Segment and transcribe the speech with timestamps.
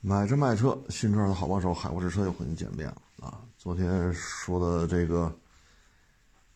[0.00, 3.42] 买车卖车，新车的好帮手，海沃之车又和您见面了啊！
[3.56, 5.36] 昨天说的这个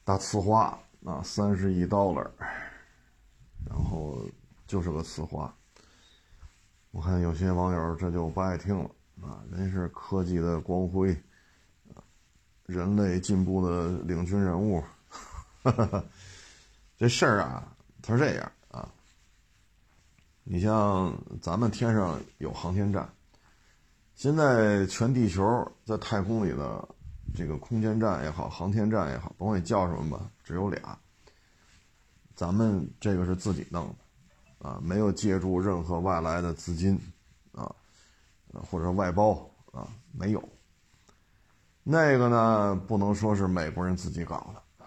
[0.05, 2.31] 大呲花啊，三十亿 dollar，
[3.69, 4.25] 然后
[4.69, 5.53] 就是个呲花。
[6.93, 8.89] 我看有些网友这就不爱听了
[9.21, 11.21] 啊，人是科技的光辉，
[12.67, 14.83] 人类进步的领军人物。
[16.97, 18.89] 这事儿啊，它是这样啊，
[20.45, 23.13] 你像咱们天上有航天站。
[24.23, 25.43] 现在全地球
[25.85, 26.89] 在太空里的
[27.35, 30.97] 这个空间站也好，航天站也好，甭管你叫什么吧，只有俩。
[32.37, 36.97] 咱们这个是自己弄的，啊，没有借助任何外来的资金，
[37.51, 37.75] 啊，
[38.71, 40.49] 或者外包啊，没有。
[41.83, 44.85] 那个呢，不能说是美国人自己搞的，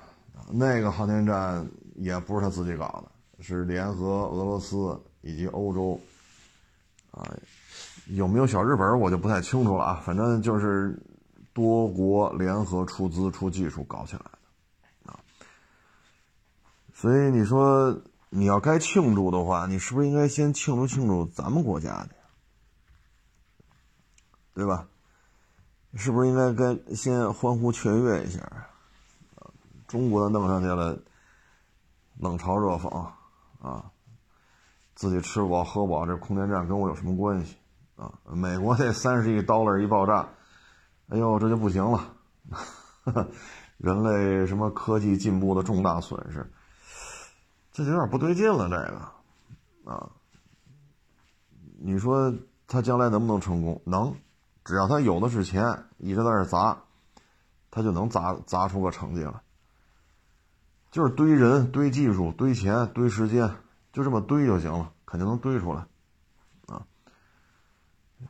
[0.49, 5.99] 那个航天站也不是他自己搞的，是联合俄罗斯以及欧洲，
[7.11, 7.35] 啊。
[8.07, 11.01] 有没有小日本我就不太清楚了啊，反正就是
[11.53, 15.19] 多国联合出资出技术搞起来的啊。
[16.93, 22.09] 所以你说你要该庆祝的话，你是不是应该先庆祝庆祝咱们国家的，
[24.53, 24.87] 对吧？
[25.95, 28.67] 是不是应该该先欢呼雀跃一下啊？
[29.87, 30.99] 中国的弄上去了，
[32.19, 32.89] 冷嘲热讽
[33.61, 33.91] 啊，
[34.93, 37.55] 自己吃饱喝饱，这空间站跟我有什么关系？
[37.95, 40.27] 啊，美国这三十亿 dollar 一爆炸，
[41.07, 42.13] 哎呦，这就不行了，
[43.77, 46.51] 人类什么科技进步的重大损失，
[47.71, 48.69] 这就有点不对劲了。
[48.69, 50.09] 这个，啊，
[51.79, 52.33] 你说
[52.67, 53.81] 他将来能不能成功？
[53.85, 54.13] 能，
[54.65, 56.77] 只要他有的是钱，一直在那砸，
[57.71, 59.33] 他就能砸砸出个成绩来。
[60.91, 63.55] 就是堆人、堆技术、堆钱、堆时间，
[63.93, 65.85] 就这么堆就行了，肯定能堆出来。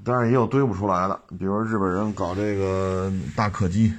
[0.03, 3.91] 当然也有堆不出来的，比如日本人搞这个大客机，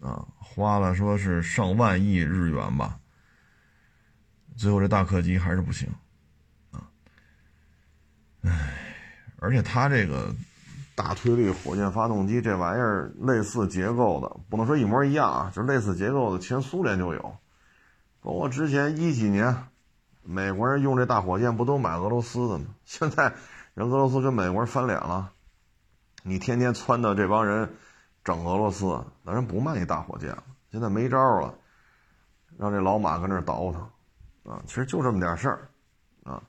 [0.00, 2.98] 啊，花了说是上万亿日元吧，
[4.56, 5.88] 最后这大客机还是不行，
[6.72, 6.82] 啊，
[8.42, 8.50] 唉，
[9.38, 10.34] 而且它这个
[10.96, 17.36] 大推力火箭发动机这玩意儿类似结构的，不能说一模一样啊，就类似结构的，前苏联就有，
[18.20, 19.56] 包括之前一几年，
[20.24, 22.64] 美国人用这大火箭不都买俄罗斯的吗？
[22.84, 23.34] 现在
[23.74, 25.30] 人俄罗斯跟美国人翻脸了。
[26.26, 27.70] 你天天撺掇这帮人
[28.24, 30.42] 整俄罗斯，那人不卖你大火箭了。
[30.70, 31.54] 现在没招了，
[32.56, 35.68] 让这老马跟那倒腾，啊，其实就这么点事儿，
[36.22, 36.42] 啊，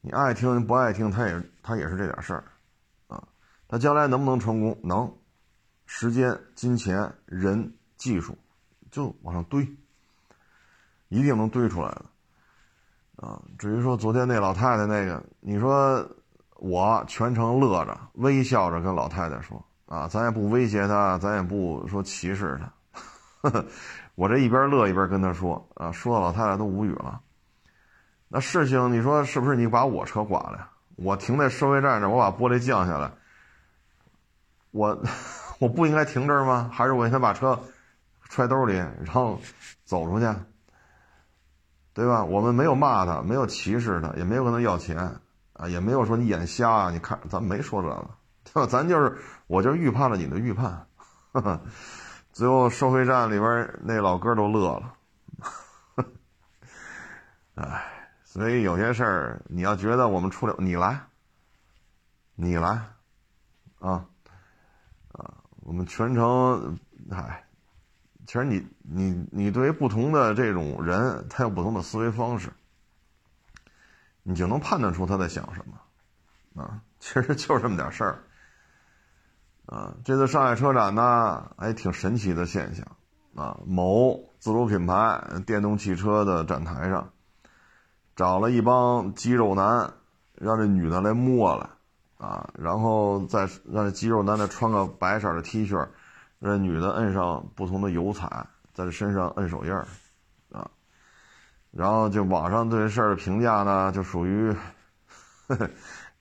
[0.00, 2.44] 你爱听不爱听，他也他也是这点事儿，
[3.06, 3.22] 啊，
[3.68, 4.76] 他将来能不能成功？
[4.82, 5.14] 能，
[5.86, 8.36] 时间、金钱、人、技术，
[8.90, 9.64] 就往上堆，
[11.10, 12.04] 一定能堆出来的，
[13.24, 16.04] 啊，至于说昨天那老太太那个，你说。
[16.58, 22.58] 我全程乐着，微笑着跟老太太说：“啊，咱也不威胁她，咱也不说歧视
[23.42, 23.50] 她。
[24.16, 27.20] ”我这一边乐一边跟她说：“啊，说的老太太都无语了。
[28.28, 29.56] 那事情你说是不是？
[29.56, 30.70] 你把我车刮了？
[30.96, 33.10] 我停在收费站这，我把玻璃降下来，
[34.70, 34.98] 我
[35.60, 36.70] 我不应该停这儿吗？
[36.72, 37.60] 还是我应该把车
[38.30, 39.38] 揣兜里，然后
[39.84, 40.26] 走出去？
[41.92, 42.24] 对吧？
[42.24, 45.14] 我们没有骂他，没有歧视他，也没有跟他要钱。”
[45.58, 46.90] 啊，也没有说你眼瞎啊！
[46.90, 48.10] 你看，咱没说这个，
[48.44, 48.66] 对吧？
[48.66, 50.86] 咱就是，我就预判了你的预判。
[52.30, 54.94] 最后收费站里边那老哥都乐了。
[57.56, 57.82] 哎，
[58.22, 61.00] 所以有些事儿你要觉得我们出了，你来，
[62.34, 62.68] 你来，
[63.78, 64.04] 啊
[65.12, 66.78] 啊，我们全程，
[67.10, 67.46] 哎，
[68.26, 72.52] 其实你你你对于不同的这种人，他有不同的思维方式。
[74.28, 78.18] 你就能判断出他在想什么，啊，其实就这么点事儿，
[79.66, 82.84] 啊，这次上海车展呢，还挺神奇的现象，
[83.36, 87.08] 啊，某自主品牌电动汽车的展台上，
[88.16, 89.92] 找了一帮肌肉男，
[90.34, 91.70] 让这女的来摸来，
[92.18, 95.86] 啊，然后再让这肌肉男再穿个白色的 T 恤，
[96.40, 98.26] 让女的摁上不同的油彩，
[98.74, 99.86] 在这身上摁手印儿。
[101.76, 104.56] 然后就网上对这事儿的评价呢，就属于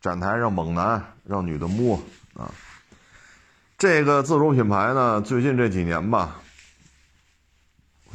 [0.01, 1.95] 展台上猛男让女的摸
[2.33, 2.51] 啊。
[3.77, 6.41] 这个自主品牌呢，最近这几年吧，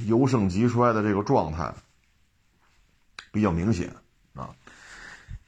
[0.07, 1.73] 由盛及衰的这个状态
[3.33, 3.91] 比较明显
[4.35, 4.51] 啊。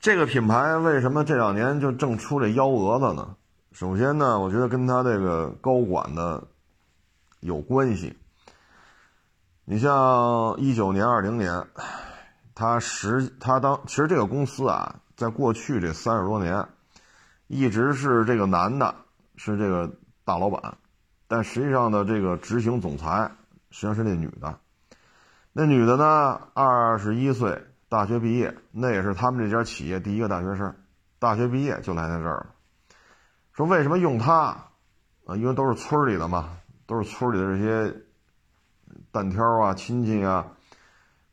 [0.00, 3.36] 这个品牌为什么这两年就正出这幺蛾子呢？
[3.72, 6.42] 首先呢，我觉得跟他这个高管的
[7.40, 8.16] 有关系。
[9.72, 11.66] 你像一九年、二零年，
[12.54, 16.68] 他实他当其实这个公司啊，在过去这三十多年，
[17.46, 18.94] 一直是这个男的，
[19.36, 19.90] 是这个
[20.26, 20.76] 大老板，
[21.26, 23.30] 但实际上的这个执行总裁
[23.70, 24.58] 实际上是那女的。
[25.54, 30.76] 那女的呢，二十一岁，大学毕业，那也是他们这家企业第一个大学生，
[31.18, 32.46] 大学毕业就来在这儿了。
[33.54, 34.34] 说为什么用她
[35.24, 35.34] 啊？
[35.34, 38.02] 因为都是村里的嘛，都是村里的这些
[39.12, 40.44] 单挑啊、亲戚啊、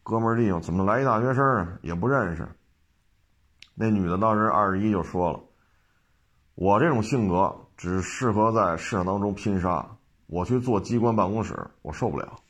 [0.03, 1.79] 哥们儿弟兄，怎么来一大学生啊？
[1.81, 2.47] 也不认识。
[3.73, 5.39] 那女的当时二十一就说了
[6.55, 9.95] ：“我这种性格只适合在市场当中拼杀，
[10.27, 12.41] 我去做机关办公室，我受不了。”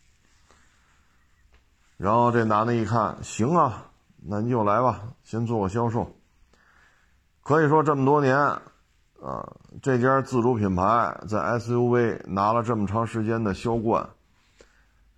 [1.97, 6.15] 然后这男的一看，行啊，那你就来吧，先做个销售。
[7.43, 8.59] 可以说这么多年，啊，
[9.83, 14.09] 这家自主品牌在 SUV 拿了这么长时间的销冠，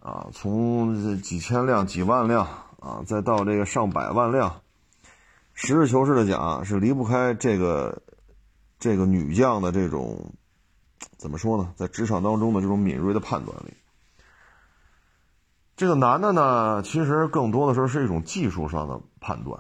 [0.02, 2.48] 啊，从几千辆、几万辆
[2.80, 4.62] 啊，再到这个上百万辆。
[5.54, 8.02] 实事求是的讲，是离不开这个
[8.80, 10.34] 这个女将的这种
[11.18, 11.72] 怎么说呢？
[11.76, 13.74] 在职场当中的这种敏锐的判断力。
[15.76, 19.60] 这个男的呢，其实更多的时候是一种技术上的判断，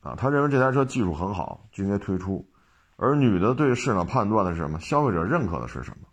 [0.00, 2.48] 啊，他认为这台车技术很好，就应该推出。
[2.96, 4.78] 而女的对市场判断的是什么？
[4.78, 6.06] 消费者认可的是什么？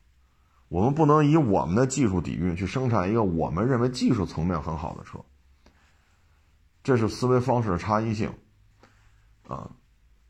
[0.71, 5.19] 我们不能以我们的技术底蕴去生产一个我们认为技术层面很好的车，
[6.81, 8.31] 这是思维方式的差异性。
[9.49, 9.69] 啊，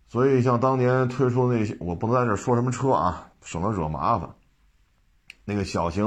[0.08, 4.32] 所以像当年推出那些，我不能在这说什么车啊，省得惹麻烦。
[5.46, 6.04] 那个小型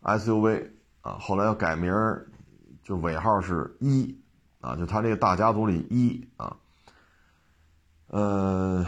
[0.00, 0.70] SUV
[1.02, 2.30] 啊，后来要改名儿
[2.82, 4.18] 就尾号是一
[4.62, 6.56] 啊，就他这个大家族里一啊。
[8.06, 8.86] 呃，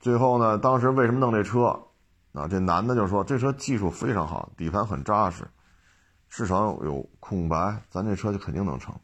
[0.00, 1.88] 最后呢，当时为什么弄这车
[2.34, 2.46] 啊？
[2.46, 5.48] 这男的就说这车技术非常好，底盘很扎实，
[6.28, 8.94] 市场有空白，咱这车就肯定能成。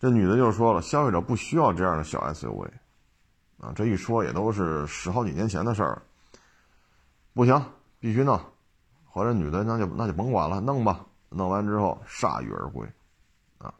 [0.00, 2.70] 这女的就说了，消费者不需要这样的小 SUV，
[3.58, 6.00] 啊，这一说也都是十好几年前的事儿。
[7.34, 7.62] 不行，
[7.98, 8.40] 必须弄。
[9.04, 11.04] 后来女的那就那就甭管了，弄吧。
[11.28, 12.86] 弄完之后铩羽而归，
[13.58, 13.74] 啊，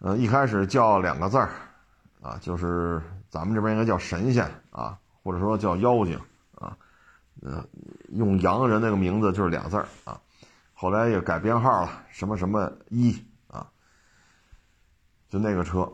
[0.00, 1.50] 呃，一开始叫两个字儿，
[2.20, 6.20] 啊，就是咱们这边应该叫神仙啊，或者说叫妖精，
[7.42, 7.64] 呃，
[8.10, 10.20] 用洋人那个名字就是俩字儿啊。
[10.72, 13.16] 后来也改编号了，什么什么一
[13.48, 13.70] 啊。
[15.28, 15.92] 就那个车，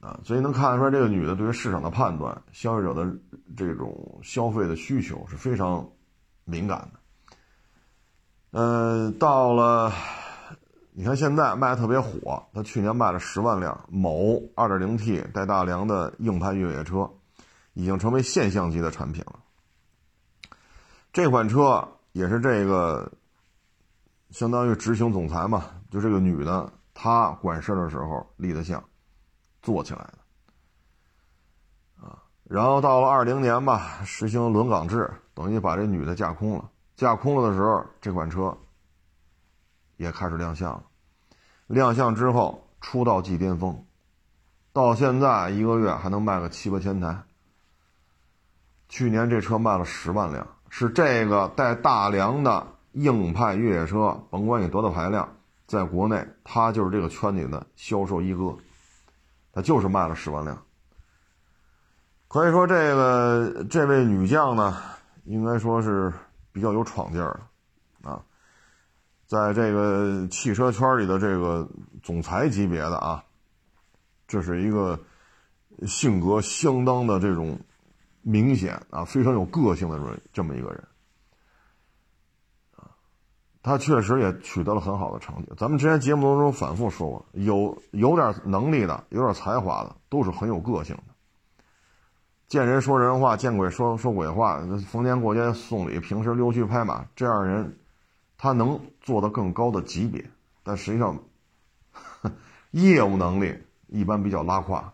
[0.00, 3.14] 啊，所以能看得出来，这个女的对于市场的判断、消费者的
[3.56, 5.88] 这种消费的需求是非常
[6.44, 7.00] 敏感的。
[8.52, 9.92] 嗯，到了，
[10.92, 17.10] 你看现在卖的特别火，她去年卖了十万辆，某 2.0T 带大梁的硬派越野车，
[17.72, 19.40] 已经成为现象级的产品了。
[21.14, 23.08] 这款车也是这个，
[24.30, 26.68] 相当于执行总裁嘛，就这个女的。
[26.92, 28.82] 她管事的时候立的像，
[29.62, 30.18] 做起来的，
[32.04, 36.68] 啊，然后到了二零年吧，实行轮岗制，等于把这女的架空了。
[36.96, 38.56] 架空了的时候，这款车
[39.96, 40.82] 也开始亮相了。
[41.68, 43.86] 亮相之后，出道即巅峰，
[44.72, 47.22] 到现在一个月还能卖个七八千台。
[48.88, 50.46] 去年这车卖了十万辆，
[50.76, 55.36] 是这个带大梁的硬派越野车，甭管你多大排量。
[55.68, 58.56] 在国内，它就是这个圈里的销售一哥，
[59.52, 60.60] 他就是卖了十万辆。
[62.26, 64.76] 可以说，这个这位女将呢，
[65.22, 66.12] 应该说是
[66.50, 67.40] 比较有闯劲儿
[68.02, 68.20] 的啊，
[69.28, 71.68] 在这个汽车圈里的这个
[72.02, 73.22] 总裁级别的啊，
[74.26, 74.98] 这是一个
[75.86, 77.56] 性格相当的这种
[78.24, 80.82] 明显啊，非常有个性的这么这么一个人。
[83.62, 85.50] 他确实也取得了很好的成绩。
[85.56, 91.02] 咱们之前节目当中反复说过，有有点能力的、有点才华的，都是很有个性的。
[92.46, 94.60] 见人说人话，见鬼说说鬼话。
[94.86, 97.78] 逢年过节送礼，平时溜须拍马，这样人，
[98.36, 100.30] 他能做到更高的级别。
[100.62, 101.18] 但实际上，
[102.72, 104.93] 业务能力一般比较拉胯。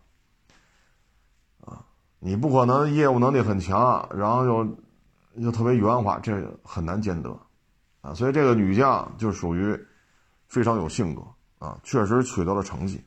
[2.20, 4.76] 你不可能业务能力很强，然后又
[5.34, 7.36] 又特别圆滑，这很难兼得。
[8.02, 9.78] 啊，所以这个女将就属于
[10.46, 11.22] 非常有性格
[11.58, 13.04] 啊，确实取得了成绩。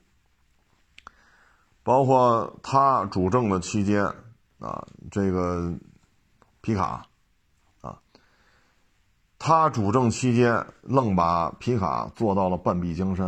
[1.82, 4.06] 包括她主政的期间
[4.60, 5.74] 啊，这个
[6.62, 7.08] 皮卡
[7.82, 8.00] 啊，
[9.40, 13.28] 她主政期间愣把皮卡做到了半壁江山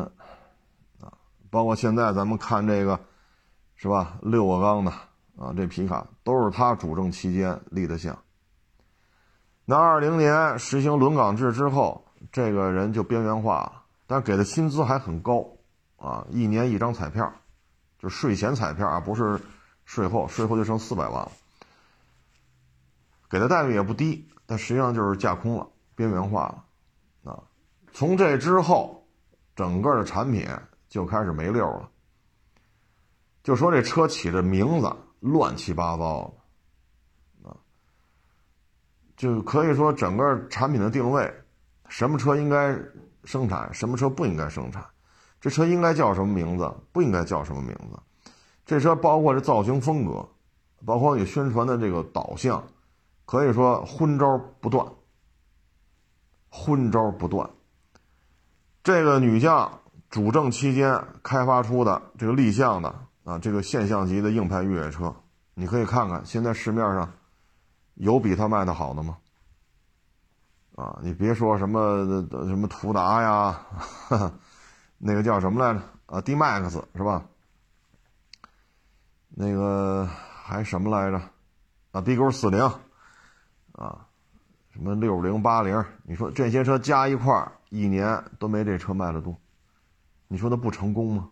[1.01, 1.13] 啊。
[1.49, 2.99] 包括现在咱们看这个
[3.75, 4.93] 是吧，六个缸的
[5.37, 8.17] 啊，这皮卡都是他主政期间立的像。
[9.65, 15.45] 那二零年实行轮岗制之后，这个人就边缘化了，但给的薪资还很高，
[15.97, 17.33] 啊，一年一张彩票，
[17.97, 19.39] 就税前彩票啊，不是
[19.85, 21.31] 税后，税后就剩四百万了，
[23.29, 26.43] 给的待遇也不低，但实际上就是架空了，边缘化
[27.23, 27.43] 了，啊，
[27.91, 29.07] 从这之后，
[29.55, 30.47] 整个的产品
[30.87, 31.89] 就开始没溜了。
[33.43, 36.31] 就说这车起的名字乱七八糟
[37.41, 37.57] 的，啊，
[39.17, 41.33] 就可以说整个产品的定位，
[41.89, 42.77] 什么车应该
[43.23, 44.85] 生产，什么车不应该生产，
[45.41, 48.31] 这车应该叫什么名字，不应该叫什么名字，
[48.67, 50.29] 这车包括这造型风格，
[50.85, 52.63] 包括你宣传的这个导向，
[53.25, 54.87] 可以说昏招不断，
[56.51, 57.49] 昏招不断。
[58.83, 63.04] 这个女将主政期间开发出的这个立项的。
[63.25, 65.13] 啊，这个现象级的硬派越野车，
[65.55, 67.11] 你可以看看，现在市面上
[67.95, 69.17] 有比它卖的好的吗？
[70.75, 72.05] 啊，你别说什么
[72.47, 73.65] 什么途达呀，
[74.99, 75.83] 那个叫什么来着？
[76.05, 77.25] 啊，D Max 是吧？
[79.29, 80.07] 那个
[80.43, 81.19] 还什么来着？
[81.93, 82.61] 啊，B 勾四零，
[83.71, 84.05] 啊，
[84.69, 85.83] 什么六零八零？
[86.03, 89.35] 你说这些车加一块一年都没这车卖的多，
[90.27, 91.31] 你说它不成功吗？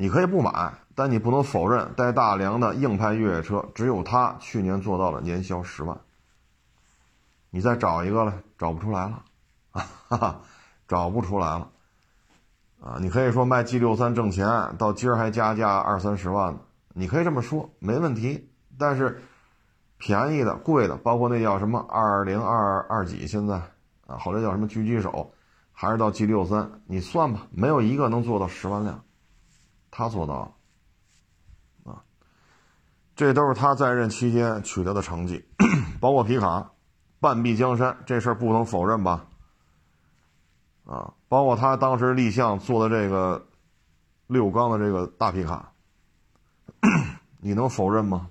[0.00, 5.98] 你可以不买，但你不能否认，带大梁的硬派越野车，只有它去年做到了年销十万。
[7.50, 9.24] 你再找一个了，找不出来了，
[10.06, 10.40] 啊，
[10.86, 11.68] 找不出来了，
[12.80, 14.46] 啊，你可以说卖 G 六三挣钱，
[14.78, 16.60] 到今儿还加价二三十万呢，
[16.94, 18.48] 你可以这么说，没问题。
[18.78, 19.20] 但是
[19.96, 23.56] 便宜的、贵的，包括那叫什么二零二二几，现在
[24.06, 25.32] 啊，后来叫什么狙击手，
[25.72, 29.02] 还是到 G 六三，你算吧，没有一个能做到十万辆。
[29.90, 30.40] 他做到
[31.84, 32.04] 了，啊，
[33.16, 35.44] 这都是他在任期间取得的成绩，
[36.00, 36.70] 包括皮卡，
[37.20, 39.26] 半壁江山这事儿不能否认吧？
[40.84, 43.48] 啊，包括他当时立项做的这个
[44.26, 45.72] 六缸的这个大皮卡，
[47.40, 48.30] 你能否认吗？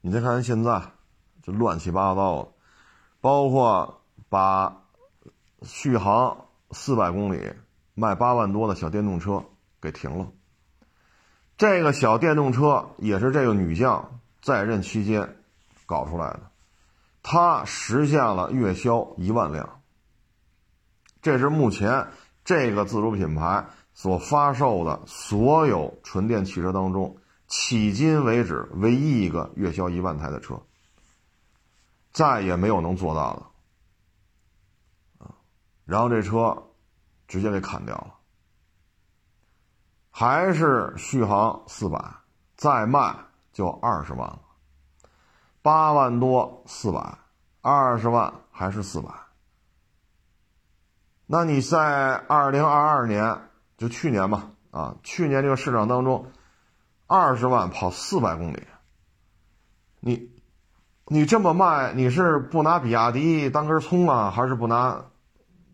[0.00, 0.80] 你再看看现在，
[1.42, 2.52] 这乱七八糟的，
[3.20, 4.84] 包括把
[5.62, 7.52] 续航四百公里。
[7.98, 9.44] 卖八万多的小电动车
[9.80, 10.28] 给停了。
[11.56, 15.42] 这个小电动车也是这个女将在任期间
[15.84, 16.52] 搞出来的，
[17.24, 19.80] 她实现了月销一万辆。
[21.20, 22.06] 这是目前
[22.44, 27.16] 这个自主品牌所发售的所有纯电汽车当中，
[27.48, 30.62] 迄今为止唯一一个月销一万台的车，
[32.12, 33.34] 再也没有能做到
[35.20, 35.26] 的。
[35.84, 36.62] 然后这车。
[37.28, 38.14] 直接给砍掉了，
[40.10, 42.02] 还是续航四百，
[42.56, 43.14] 再卖
[43.52, 44.40] 就二十万了，
[45.62, 47.18] 八万多四百，
[47.60, 49.10] 二十万还是四百。
[51.26, 56.32] 那你在二零二二年，就去年吧，啊，去年这个市场当中，
[57.06, 58.66] 二十万跑四百公里，
[60.00, 60.40] 你，
[61.04, 65.04] 你这么卖，你是不拿比亚迪当根葱啊，还是不拿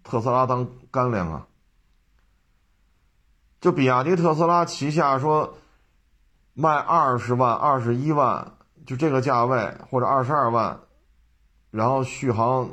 [0.04, 0.68] 特斯拉当？
[0.92, 1.49] 干粮啊！
[3.61, 5.56] 就比亚迪、特斯拉旗下说
[6.52, 8.52] 卖二十万、二十一万，
[8.87, 10.78] 就这个价位或者二十二万，
[11.70, 12.68] 然后续航，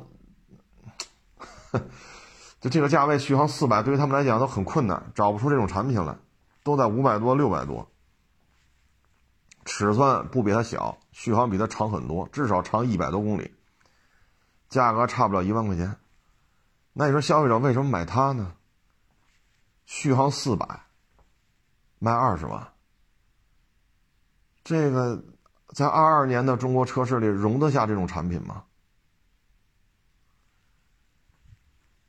[2.59, 6.17] 就这个价位续航四百，对于他们来讲都很困难，找不出这种产品来，
[6.61, 7.89] 都在五百多、六百多，
[9.65, 13.51] 尺寸不比它小，续航比它长很多，至少长一百多公里，
[14.69, 15.95] 价格差不了一万块钱。
[16.93, 18.53] 那你说消费者为什么买它呢？
[19.85, 20.83] 续航四百，
[21.99, 22.67] 卖二十万，
[24.63, 25.23] 这个
[25.69, 28.63] 在二二年的中国车市里容得下这种产品吗？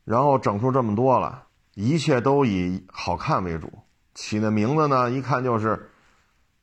[0.04, 3.72] 然后整出这么多了，一切都以好看为主，
[4.14, 5.90] 起的名字呢，一看就是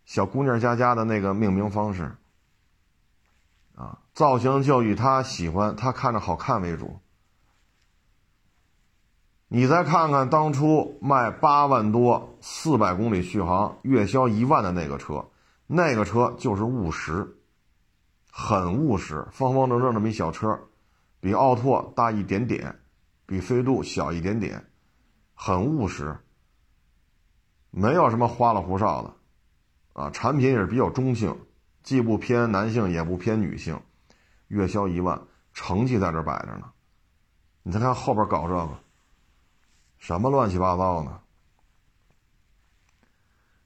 [0.06, 2.16] 小姑娘家家的那个命名方式，
[3.76, 7.00] 啊，造型就以她喜欢、她看着好看为主。
[9.52, 15.26] 你再看看当初卖八万多、四百公里续航、月销一万的那个车，
[15.66, 17.36] 那个车就是务实，
[18.32, 20.60] 很务实，方方正正这么一小车，
[21.20, 22.80] 比奥拓大一点点，
[23.26, 24.64] 比飞度小一点点，
[25.34, 26.16] 很务实，
[27.72, 29.14] 没有什么花里胡哨的，
[30.00, 31.36] 啊，产品也是比较中性，
[31.82, 33.82] 既不偏男性也不偏女性，
[34.50, 35.20] 月销一万，
[35.54, 36.70] 成绩在这摆着呢，
[37.64, 38.70] 你再看后边搞这个。
[40.00, 41.20] 什么乱七八糟呢？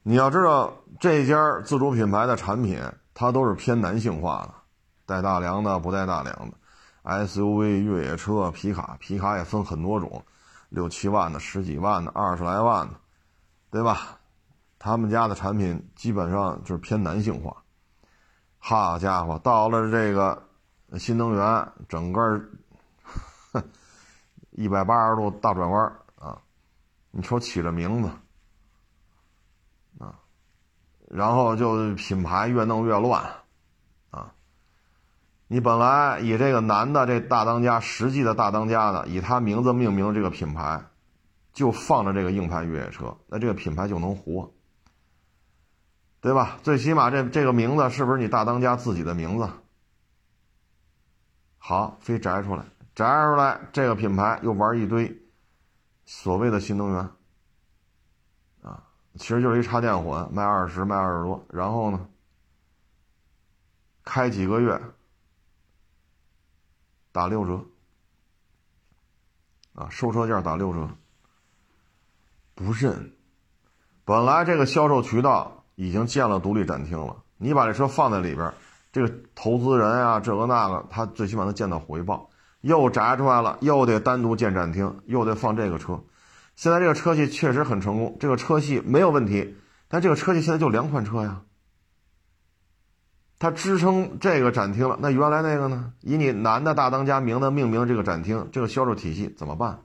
[0.02, 2.78] 你要知道，这家自主品牌的产品，
[3.14, 4.52] 它都是偏男性化的，
[5.06, 6.56] 带大梁的，不带大梁的
[7.04, 10.22] ，SUV、越野车、皮卡，皮卡也分很多种，
[10.68, 12.94] 六七万的、十几万的、二十来万的，
[13.70, 14.18] 对吧？
[14.78, 17.56] 他们家的产品基本上就是偏男性化，
[18.58, 20.42] 好家伙，到了这个
[20.98, 22.38] 新能源，整个
[24.50, 25.90] 一百八十度大转弯！
[27.16, 28.08] 你瞅起了名字
[30.00, 30.18] 啊，
[31.08, 33.24] 然后就品牌越弄越乱
[34.10, 34.34] 啊！
[35.46, 40.86] 你本来以这个男的这大当家，实际的大当家的，以他名字命名这个品牌，
[41.52, 44.52] 就放着这个硬派越野车，那这个品牌就能活。
[46.20, 46.58] 对吧？
[46.64, 49.48] 最起码这这个名字是不是你大当家自己的名字？
[51.58, 52.64] 好，非摘出来，
[52.96, 55.16] 摘出来，这个品牌又玩一堆
[56.04, 57.10] 所谓的新能源
[58.62, 58.84] 啊，
[59.16, 62.08] 其实就是一插电混，卖二十，卖二十多，然后呢，
[64.04, 64.80] 开几个月
[67.12, 67.64] 打六折
[69.74, 70.88] 啊，收车价打六折，
[72.54, 73.12] 不认。
[74.04, 75.60] 本来这个销售渠道。
[75.76, 78.54] 已经建了独立展厅了，你把这车放在里边，
[78.92, 82.30] 这个投资人啊，这个那个，他最起码能见到回报。
[82.64, 86.02] 又炸出来了，又得单独建展厅，又得放这个车。
[86.56, 89.54] 现在这个车系确实很成功，这个车系没有问题，
[89.86, 91.42] 但这个车系现在就两款车呀。
[93.38, 95.92] 它支撑这个展厅了，那原来那个呢？
[96.00, 99.80] 以你男的大当家名字命名这个展厅，这个销售体系怎么办？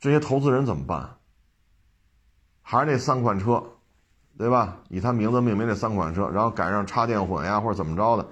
[0.00, 1.16] 这些投资人怎么办？
[2.62, 3.62] 还是那三款车，
[4.38, 4.78] 对吧？
[4.88, 8.26] 以他名字命名这三款车，然后改上插电混呀，或者怎么着的，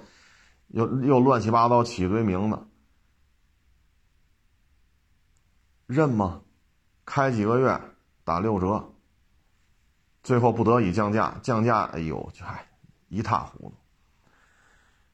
[0.75, 2.59] 又又乱七八糟起一堆名字，
[5.87, 6.41] 认吗？
[7.05, 7.79] 开几个月
[8.25, 8.83] 打六折，
[10.21, 12.67] 最后不得已降价，降价，哎呦，嗨，
[13.07, 13.73] 一塌糊涂。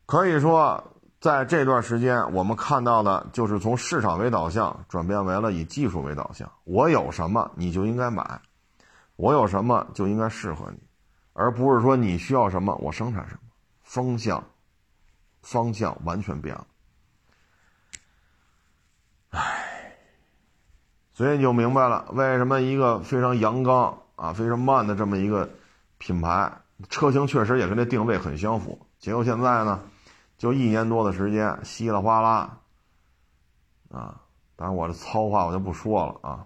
[0.08, 0.84] 可以说，
[1.20, 8.42] 在这段时间，我们看到的就是从市场为导向转变为了以技术为导向，我有什么你就应该买。
[9.16, 10.80] 我有什么就应该适合你，
[11.34, 13.42] 而不是说你需要什么我生产什么，
[13.84, 14.44] 风向
[15.42, 16.68] 方向完全变了。
[19.30, 19.98] 唉，
[21.14, 25.50] 所以你就明白了为什么一个非常阳刚啊、非常慢的这么一个
[25.98, 26.52] 品牌，
[26.90, 28.88] 车型确实也跟这定位很相符。
[29.00, 29.82] 结果现在呢，
[30.38, 32.60] 就一年多的时间，稀里哗啦
[33.90, 34.22] 啊！
[34.56, 36.46] 当然我这糙话我就不说了啊。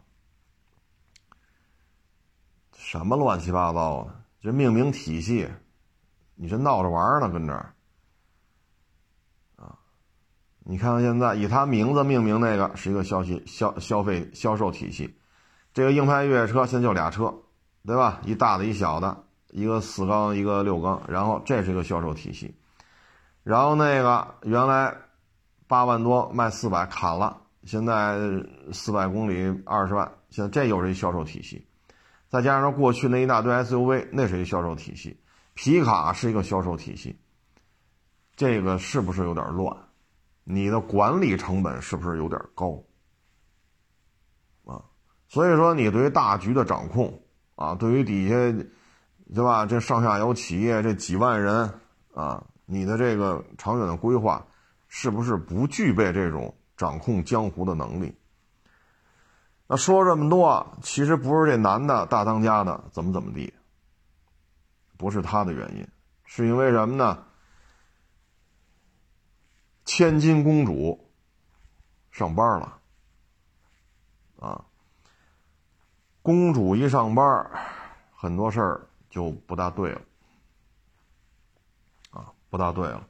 [2.78, 4.16] 什么乱七八糟的？
[4.42, 5.50] 这命名体系，
[6.36, 7.30] 你这闹着玩呢？
[7.30, 7.75] 跟这儿？
[10.68, 15.16] 你看看现在以他名字命名那个是一个消息消消费销售体系，
[15.76, 17.32] 这个硬派越野车现在就俩车，
[17.86, 18.20] 对吧？
[18.26, 19.16] 一大的一小的，
[19.52, 22.56] 一个四缸一个六缸，然后这是一个销售体系，
[23.44, 24.92] 然后那个原来
[25.68, 28.18] 八万多卖四百砍了，现在
[28.74, 31.68] 四百公里二十万，现在这又是一销售体系。
[32.28, 35.20] 再加上过去那一大堆 SUV，那是一销售体系，
[35.54, 37.16] 皮卡是一个销售体系，
[38.36, 39.78] 这个是不是有点乱？
[40.48, 42.84] 你的管理成本是不是有点高？
[44.64, 44.86] 啊，
[45.28, 47.22] 所以说你对于大局的掌控
[47.56, 48.36] 啊，对于底下，
[49.34, 49.66] 对吧？
[49.66, 51.80] 这上下游企业这几万人
[52.14, 54.46] 啊，你的这个长远的规划，
[54.88, 58.16] 是不是不具备这种掌控江湖的能力？
[59.68, 63.52] 那说这么多，其实不是这男的大当家的怎么怎么地，
[64.96, 65.88] 不是他的原因，
[66.24, 67.24] 是因为什么呢？
[69.86, 71.10] 千金公主
[72.12, 72.80] 上班了，
[74.40, 74.66] 啊，
[76.22, 77.50] 公主一上班，
[78.14, 80.02] 很多事儿就不大对了，
[82.12, 83.08] 啊，不大对了。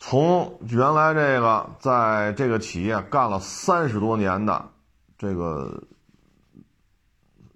[0.00, 4.70] 从原来这个在这个企业干了三十多年的。
[5.18, 5.84] 这个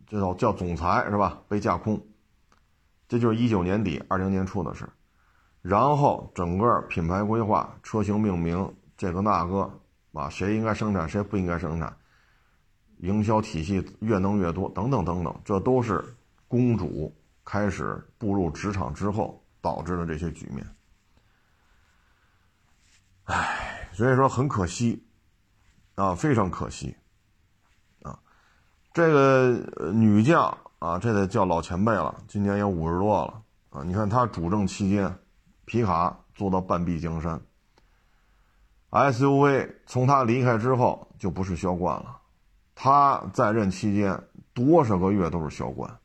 [0.06, 1.42] 这叫叫总裁是吧？
[1.48, 2.00] 被架空，
[3.08, 4.88] 这就是一九年底二零年初的事。
[5.66, 9.68] 然后整个品牌规划、车型命名，这个那个
[10.12, 11.92] 啊，谁应该生产，谁不应该生产，
[12.98, 16.04] 营销体系越弄越多，等等等等，这都是
[16.46, 17.12] 公主
[17.44, 20.64] 开始步入职场之后导致的这些局面。
[23.24, 25.04] 唉，所以说很可惜
[25.96, 26.94] 啊，非常可惜
[28.02, 28.16] 啊。
[28.94, 33.82] 这个女将啊，这得叫老前辈了，今年也五十多了啊。
[33.82, 35.12] 你看她主政期间，
[35.66, 37.38] 皮卡做到半壁江山
[38.90, 42.22] ，SUV 从他离开之后就不是销冠了。
[42.74, 45.98] 他在任期间多少个月都是销冠。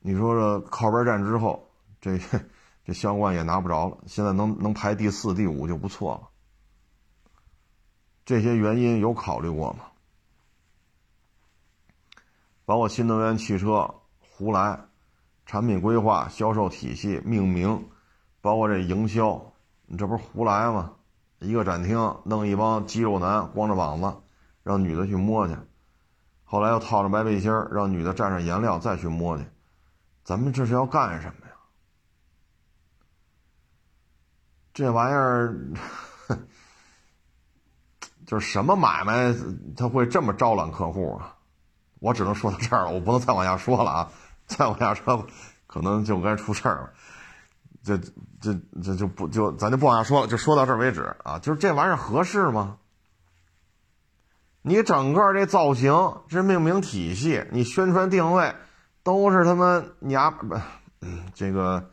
[0.00, 2.18] 你说这靠边站之后，这
[2.84, 3.98] 这销冠也拿不着了。
[4.06, 6.28] 现在能能排第四、第五就不错了。
[8.24, 9.86] 这些原因有考虑过吗？
[12.64, 14.78] 包括新能源汽车胡来，
[15.52, 17.86] 产品规划、销售体系、命名，
[18.40, 19.52] 包括这营销，
[19.84, 20.92] 你这不是胡来吗？
[21.40, 24.14] 一个展厅弄一帮肌肉男，光着膀子，
[24.62, 25.54] 让女的去摸去，
[26.42, 29.44] 后来又套上白背心让女的蘸上颜料再去摸去，
[30.24, 31.52] 咱们这是要干什么呀？
[34.72, 35.54] 这玩意儿，
[38.26, 39.34] 就是什么买卖
[39.76, 41.36] 他会这么招揽客户啊？
[41.98, 44.10] 我只能说到这儿了，我不能再往下说了啊！
[44.52, 45.26] 再往下说，
[45.66, 46.90] 可能就该出事儿了。
[47.82, 47.98] 这、
[48.40, 51.38] 这、这就不就咱就不往下说了，就说到这儿为止啊！
[51.38, 52.76] 就是这玩意儿合适吗？
[54.62, 55.92] 你整个这造型、
[56.28, 58.54] 这命名体系、你宣传定位，
[59.02, 60.56] 都是他妈娘不，
[61.34, 61.90] 这个，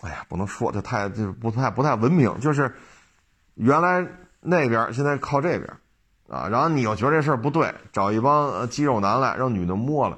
[0.00, 2.40] 哎呀，不能说这太就是不太不太文明。
[2.40, 2.74] 就是
[3.54, 4.06] 原来
[4.40, 5.68] 那边，现在靠这边。
[6.30, 10.16] 啊，然后你又觉得这事儿不对，找一帮肌肉男来让女的摸了，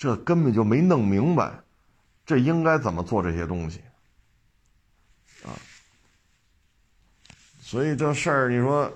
[0.00, 1.60] 这根本就没弄明白，
[2.24, 3.82] 这应该怎么做这些东西，
[5.44, 5.52] 啊，
[7.60, 8.90] 所以这事儿你说，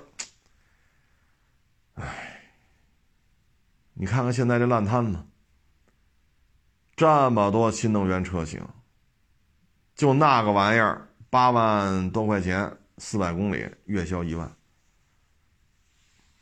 [1.96, 2.40] 唉，
[3.92, 5.22] 你看看现在这烂摊子，
[6.96, 8.66] 这么多新能源车型，
[9.94, 14.50] 就那个玩意儿八万多块钱，四百公里，月销一万。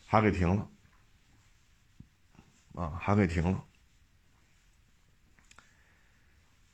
[0.06, 0.68] 还给停了，
[2.74, 3.64] 啊，还给停了。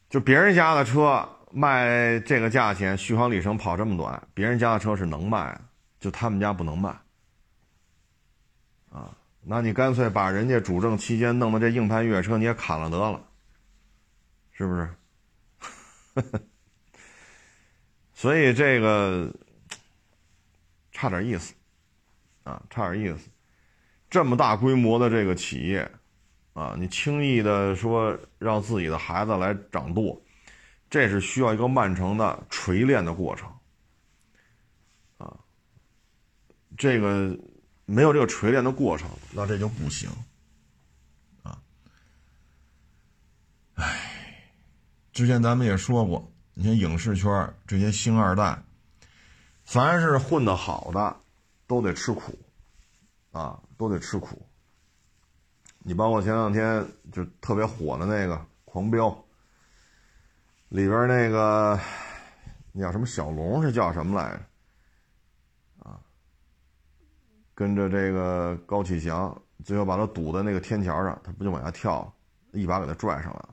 [0.09, 5.61] 就别人家的车卖这个价钱，续航里程跑这么短，别人家的车是能卖，
[6.01, 6.91] 就他们家不能卖。
[8.91, 13.23] 啊，那你干脆把人家主政期间弄的这硬派越野车你也砍了得了，
[14.53, 14.91] 是不是？
[18.15, 19.33] 所以这个
[20.91, 21.55] 差点意思。
[22.45, 23.29] 啊，差点意思，
[24.09, 25.91] 这么大规模的这个企业，
[26.59, 30.21] 啊，你轻易的说让自己的孩子来掌舵，
[30.91, 33.49] 这是需要一个漫长的锤炼的过程，
[35.19, 35.39] 啊，
[36.77, 37.39] 这个
[37.85, 40.11] 没有这个锤炼的过程，那这就不行，
[41.45, 41.63] 啊，
[43.75, 44.51] 唉，
[45.13, 48.61] 之前咱们也说过，你像影视圈这些星二代，
[49.63, 51.17] 凡是混得好的。
[51.69, 52.33] 都得吃苦，
[53.31, 54.48] 啊，都得吃苦。
[55.89, 58.35] 你包括前两天就特别火的那个
[58.67, 59.09] 《狂飙》，
[60.69, 61.81] 里边那个
[62.73, 65.89] 那叫什么小龙是叫什么来着？
[65.89, 65.99] 啊，
[67.55, 72.15] 跟着这个高启强，最后把他堵在那个天桥上，他不就往下跳，
[72.53, 73.49] 一把给他拽上了。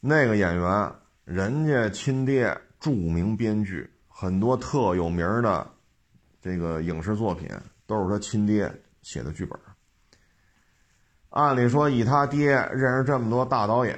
[0.00, 0.92] 那个演员，
[1.24, 5.66] 人家亲爹著名编剧，很多特有名的。
[6.42, 7.48] 这个影视作品
[7.86, 9.58] 都是他亲爹写的剧本。
[11.30, 13.96] 按理说，以他爹认识这么多大导演，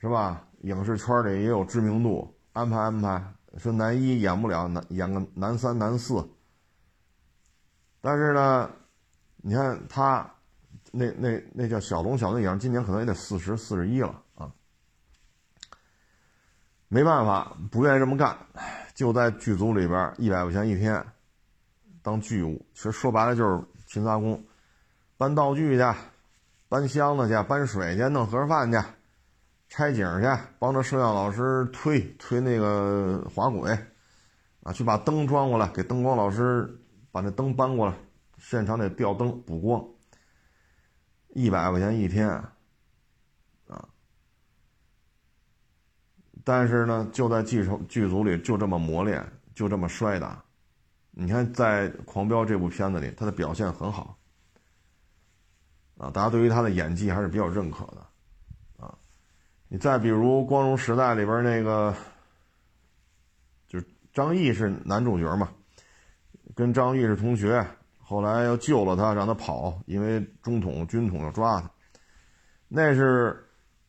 [0.00, 0.44] 是吧？
[0.62, 3.22] 影视圈里也有知名度，安排安排。
[3.56, 6.28] 说男一演不了，男演个男三、男四。
[8.00, 8.70] 但是呢，
[9.38, 10.30] 你看他，
[10.92, 14.52] 那那那叫小龙小龙影，今年可能也得四十四十一了啊。
[16.88, 18.36] 没办法，不愿意这么干，
[18.94, 21.04] 就在剧组里边一百块钱一天。
[22.02, 24.44] 当剧务，其实说白了就是勤杂工，
[25.16, 25.94] 搬道具去，
[26.68, 28.78] 搬箱子去，搬水去，弄盒饭去，
[29.68, 30.26] 拆景去，
[30.58, 33.70] 帮着摄像老师推推那个滑轨，
[34.62, 36.68] 啊，去把灯装过来，给灯光老师
[37.10, 37.94] 把那灯搬过来，
[38.38, 39.82] 现场得吊灯补光，
[41.28, 43.88] 一百块钱一天，啊，
[46.44, 50.44] 但是呢，就在剧组剧组里就这么磨练，就这么摔打。
[51.12, 54.17] 你看，在《狂飙》这部片子里，他的表现很好，
[55.98, 58.06] 啊，大家对于他的演技还是比较认可的，
[58.78, 58.96] 啊，
[59.68, 61.94] 你再比如《光荣时代》里边那个，
[63.66, 65.50] 就是张译是男主角嘛，
[66.54, 67.66] 跟张译是同学，
[67.98, 71.70] 后来又救了他，让他跑，因为中统军统要抓他，
[72.68, 73.44] 那是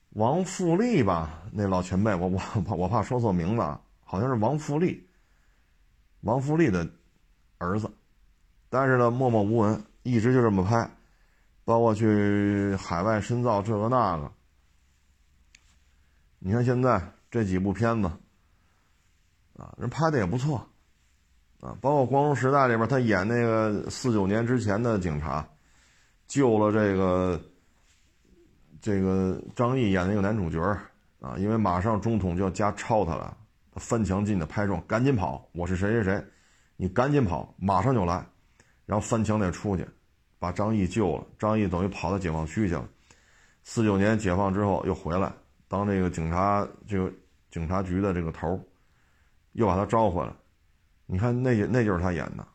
[0.09, 1.43] 王富利吧？
[1.53, 3.61] 那老前辈，我我怕我怕说错名字，
[4.03, 5.07] 好像是王富利，
[6.21, 6.89] 王富利的。
[7.61, 7.91] 儿子，
[8.69, 10.89] 但是呢，默默无闻，一直就这么拍，
[11.69, 14.31] 包括去海外深造这个那个。
[16.39, 18.09] 你看现在这几部片子，
[19.55, 20.57] 啊，人拍的也不错，
[21.59, 25.47] 啊，包括《光荣时代》里边他演那个四九年之前的警察，
[26.25, 27.39] 救了这个
[28.81, 30.59] 这个张译演那个男主角
[31.21, 33.37] 啊，因为马上中统就要加抄他了，
[33.71, 36.25] 他翻墙进的拍中，赶紧跑，我是谁谁谁。
[36.77, 38.25] 你赶紧跑，马上就来，
[38.87, 39.87] 然后翻墙得出去，
[40.39, 41.27] 把张毅救了。
[41.37, 42.89] 张毅等于跑到解放区去了。
[43.63, 45.31] 四九年解放之后又回来，
[45.67, 47.13] 当这个警察这个
[47.51, 48.59] 警察局的这个头
[49.51, 50.33] 又把他招回来，
[51.05, 52.47] 你看那那就是他演的，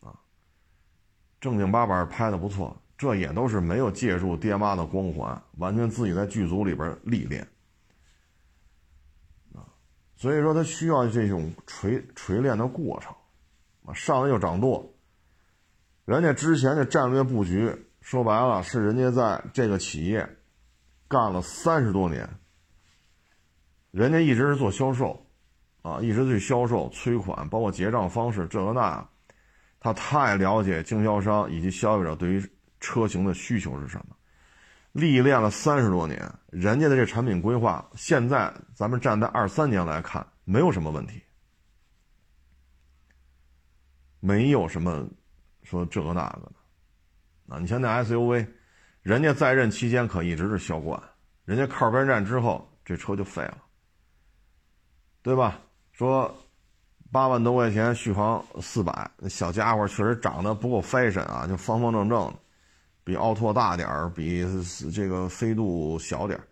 [0.00, 0.18] 啊，
[1.40, 7.46] 正经八百拍的不错，这也都是没有借助爹妈的光环，完全自己在剧组里边历练，
[9.54, 9.62] 啊，
[10.16, 13.14] 所以说他需要这种锤锤炼的过程，
[13.84, 14.92] 啊，上来就掌舵，
[16.06, 20.26] 人家之前的战略布局说白了是人家在这个企业。
[21.08, 22.28] 干了三十多年，
[23.92, 25.24] 人家一直是做销售，
[25.82, 29.08] 啊，一直去销售、催款，包括结账方式这个那，
[29.78, 34.16] 他太了解经销商以及消费者对于车型的需求是什么，
[34.90, 41.22] 历练了三十多年，人家的这产品规划，现在咱们站在二三年来看，没有什么问题，
[44.18, 45.08] 没有什么
[45.66, 46.52] 说这个那个的，
[47.54, 48.46] 啊，你像那 SUV。
[49.02, 51.00] 人家在任期间可一直是销冠，
[51.44, 53.58] 人家靠边站之后，这车就废了，
[55.22, 55.60] 对吧？
[55.92, 56.36] 说
[57.12, 62.34] 八万多块钱续航四百，那小家伙确实长得不够 fashion 啊，就方方正正，
[63.04, 64.44] 比奥拓大点儿，比
[64.92, 66.42] 这个飞度小点儿，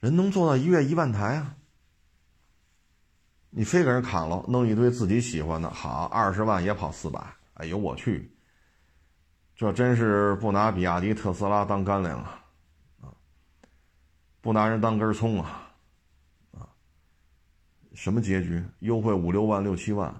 [0.00, 1.56] 人能做到一月一万台啊？
[3.50, 7.20] 你非给人砍了，弄一堆自己喜欢的，好，二十万也跑四百，
[7.56, 8.32] 哎呦我去！
[9.54, 12.44] 这真是不拿比亚迪、特斯拉当干粮啊，
[13.00, 13.08] 啊，
[14.42, 15.72] 不拿人当根葱啊，
[16.52, 16.68] 啊，
[17.94, 18.62] 什么结局？
[18.80, 20.14] 优惠五六万、六七万，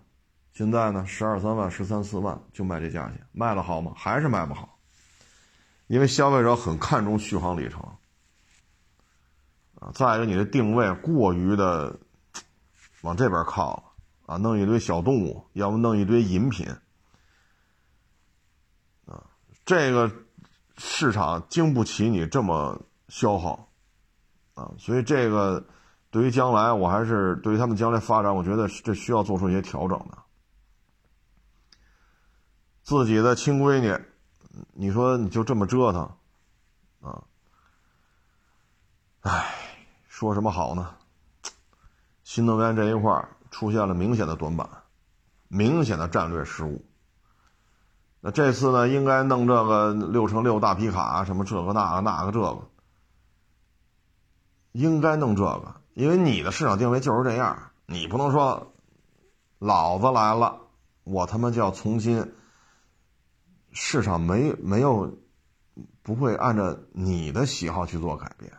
[0.54, 3.92] 现在呢，十二三万、十三四万就卖这价钱，卖的好吗？
[3.94, 4.78] 还是卖不好，
[5.88, 7.82] 因为消费者很看重续航里程，
[9.78, 12.00] 啊，再一个你的定位过于的
[13.02, 16.66] 往这边靠了，啊，弄一堆小动物，要么弄一堆饮品。
[19.66, 20.10] 这个
[20.78, 23.68] 市场经不起你这么消耗，
[24.54, 25.66] 啊，所以这个
[26.10, 30.16] 对于将来，我还是对于他们将来发展，我觉得这需要做出一些调整的。
[32.84, 33.98] 自己的亲闺女，
[34.72, 36.02] 你说你就这么折腾，
[37.00, 37.24] 啊，
[39.22, 39.52] 唉，
[40.06, 40.94] 说什么好呢？
[42.22, 44.68] 新能源这一块出现了明显的短板，
[45.48, 46.84] 明显的战略失误。
[48.32, 52.68] 这次呢，应该弄这个六乘六大皮卡，什么这个那个那个这个，
[54.72, 58.72] 应该弄这个，因为你的市场定位就是这样，你不能说，
[59.58, 60.60] 老子来了，
[61.04, 62.32] 我他妈就要重新，
[63.72, 65.16] 市场没没有，
[66.02, 68.52] 不会按照你的喜好去做改变，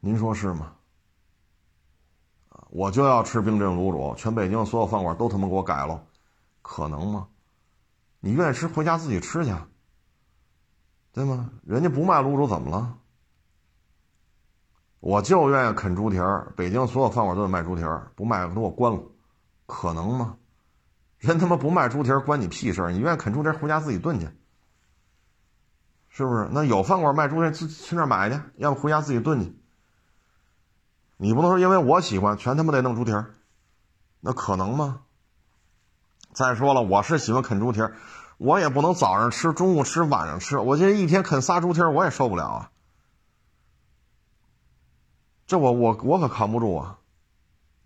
[0.00, 0.74] 您说是吗？
[2.68, 6.04] 我就要吃冰镇卤煮，全北京所有饭馆都他妈给我改了，
[6.62, 7.28] 可能吗？
[8.20, 9.54] 你愿意吃，回家自己吃去，
[11.12, 11.50] 对吗？
[11.64, 12.98] 人家不卖卤煮怎么了？
[15.00, 19.02] 我就愿意啃猪蹄儿，北京所有饭馆都得卖猪蹄儿，不卖给我关了，
[19.64, 20.36] 可能吗？
[21.16, 22.92] 人他妈不卖猪蹄儿，关你屁事儿！
[22.92, 24.28] 你愿意啃猪蹄儿，回家自己炖去，
[26.10, 26.48] 是不是？
[26.52, 29.56] 那有饭馆卖猪蹄儿，自去那儿买去，要不回家自己炖去。
[31.16, 33.34] 你不能说因为我喜欢，全他妈得弄猪蹄儿，
[34.20, 35.02] 那可能吗？
[36.32, 37.94] 再说了，我是喜欢啃猪蹄儿，
[38.38, 40.58] 我也不能早上吃、中午吃、晚上吃。
[40.58, 42.70] 我这一天啃仨猪蹄儿，我也受不了啊！
[45.46, 46.98] 这我我我可扛不住啊，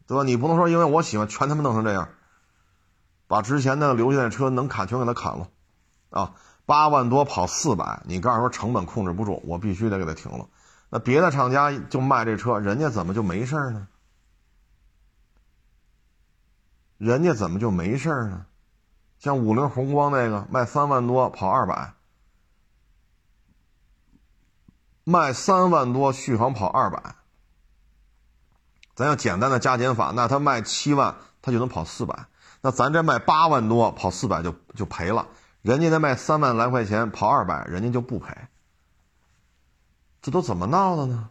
[0.07, 0.22] 对吧？
[0.24, 2.11] 你不能说因为我喜欢，全他妈弄成这样，
[3.26, 5.48] 把之前的留下的车能砍全给他砍了，
[6.11, 6.35] 啊，
[6.66, 10.46] 八万多跑四百，你告诉说成本控制不住，我必须得给他停了。
[10.90, 13.88] 那别的厂家就卖这车，人家怎么就没事呢？
[17.05, 18.47] 人家怎么就没事呢？
[19.19, 21.93] 像五菱宏光那个卖三万多跑二百，
[25.05, 27.17] 卖三万多续航跑二百，
[28.95, 32.25] 咱要简单的加减法，那他卖七万他就能跑四百，
[32.62, 35.29] 那咱这卖八万多跑四百就就赔了，
[35.61, 38.35] 人家那卖三万来块钱跑二百，人家就不赔，
[40.23, 41.29] 这都怎么闹的呢？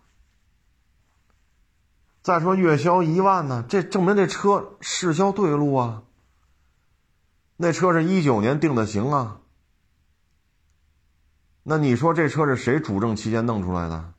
[2.24, 6.04] 再说月销一万呢，这证明这车市销对路啊。
[7.58, 9.42] 那车是一九年定的型啊。
[11.64, 14.14] 那你说这车是谁主政期间弄出来的？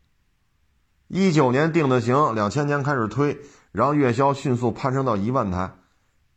[1.08, 3.40] 一九年定的型，两千年开始推，
[3.72, 5.74] 然后月销迅速攀升到一万台，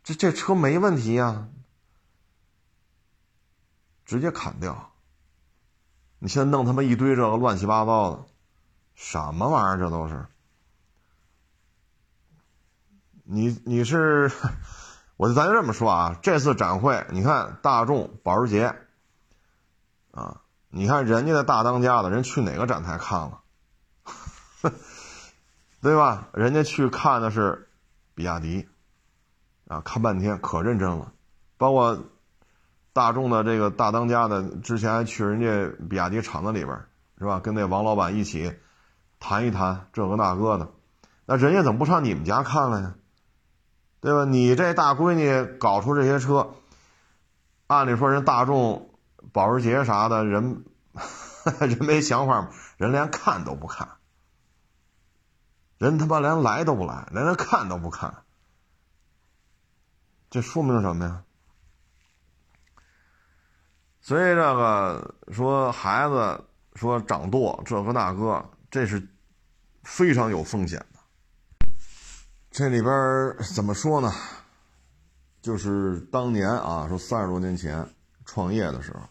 [0.03, 1.49] 这这车没问题呀，
[4.05, 4.93] 直接砍掉。
[6.19, 8.25] 你现在弄他妈一堆这个乱七八糟的，
[8.95, 9.77] 什么玩意儿？
[9.77, 10.25] 这都是。
[13.29, 14.31] 你你是，
[15.17, 18.73] 我就咱就这么说啊，这次展会，你看大众、保时捷，
[20.11, 23.41] 啊，你看人家的大当家的人去哪个展台看了？
[25.81, 26.29] 对吧？
[26.31, 27.67] 人家去看的是
[28.15, 28.65] 比亚迪，
[29.67, 31.11] 啊，看半天可认真了，
[31.57, 31.99] 包括
[32.93, 36.85] 大众的这个大当家的，之前还去人家比亚迪厂子里边，
[37.19, 37.41] 是吧？
[37.41, 38.57] 跟那王老板一起
[39.19, 40.69] 谈一谈这个那个的，
[41.25, 42.95] 那人家怎么不上你们家看了呀？
[44.07, 44.23] 对吧？
[44.23, 46.55] 你这大闺女搞出这些车，
[47.67, 48.89] 按理说人大众
[49.33, 50.63] 保时捷啥的人，
[51.59, 52.49] 人没想法吗？
[52.77, 53.97] 人连看都不看，
[55.77, 58.23] 人他妈连来都不来，连看都不看，
[60.29, 61.23] 这说明什么呀？
[63.99, 69.05] 所以这个说孩子说长舵这个那个，这是
[69.83, 70.85] 非常有风险。
[72.57, 74.11] 这里边怎么说呢？
[75.43, 77.87] 就是当年啊，说三十多年前
[78.25, 79.01] 创业的时候，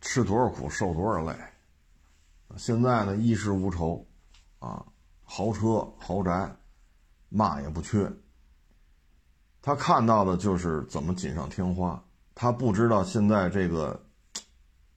[0.00, 1.36] 吃多少苦，受多少累。
[2.56, 4.06] 现在呢，衣食无愁，
[4.58, 4.82] 啊，
[5.22, 6.50] 豪车豪宅，
[7.28, 8.10] 嘛也不缺。
[9.60, 12.02] 他看到的就是怎么锦上添花，
[12.34, 14.02] 他不知道现在这个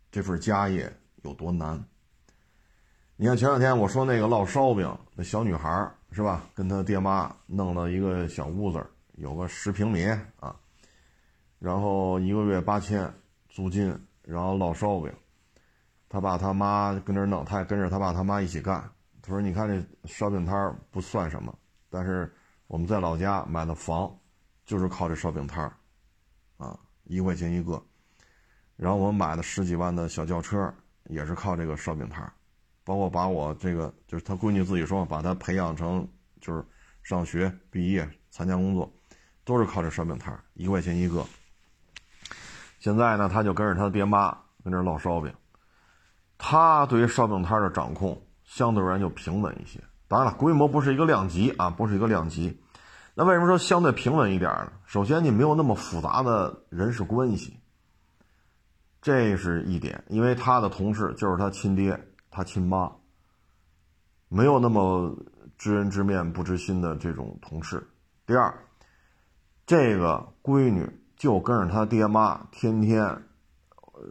[0.09, 1.83] 这份家业有多难。
[3.17, 5.91] 你看前两天我说那个烙烧饼，那小女孩。
[6.17, 6.49] 是吧？
[6.55, 8.83] 跟他爹妈弄了一个小屋子，
[9.17, 10.03] 有个十平米
[10.39, 10.55] 啊，
[11.59, 13.13] 然后一个月八千
[13.49, 15.13] 租金，然后烙烧饼。
[16.09, 18.89] 他爸他妈跟这弄，他也跟着他爸他妈一起干。
[19.21, 21.55] 他说：“你看这烧饼摊不算什么，
[21.87, 22.33] 但是
[22.65, 24.11] 我们在老家买的房，
[24.65, 25.71] 就是靠这烧饼摊
[26.57, 27.79] 啊，一块钱一个。
[28.75, 30.73] 然后我们买的十几万的小轿车，
[31.09, 32.27] 也是靠这个烧饼摊
[32.87, 36.07] 包括把我这个，就是他闺女自己说，把他培养成
[36.39, 36.63] 就是
[37.03, 38.89] 上学、毕业、参加工作，
[39.43, 41.25] 都是靠这烧饼摊一块钱一个。
[42.79, 45.33] 现在呢，他就跟着他爹妈跟这烙烧饼。
[46.37, 49.81] 他对于烧饼摊的掌控相对而言就平稳一些。
[50.07, 52.57] 当然了，规模不是一个量级啊，不是一个量级。
[53.15, 54.71] 那为什么说相对平稳一点呢？
[54.85, 57.59] 首先，你没有那么复杂的人事关系，
[59.01, 60.01] 这是一点。
[60.07, 62.01] 因为他的同事就是他亲爹。
[62.37, 62.91] 他亲妈
[64.27, 65.17] 没有那么
[65.57, 67.89] 知人知面不知心的这种同事。
[68.27, 68.53] 第二，
[69.65, 73.07] 这个闺女就跟着他爹妈，天天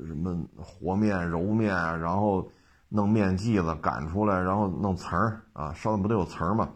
[0.08, 2.50] 什么和面、揉面，然后
[2.88, 6.68] 弄面剂子擀出来，然后弄层儿啊，烧的不都有层儿吗？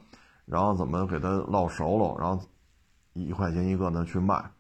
[0.45, 2.41] 然后怎么给它烙熟了，然后
[3.15, 4.53] 一块钱一个呢去卖。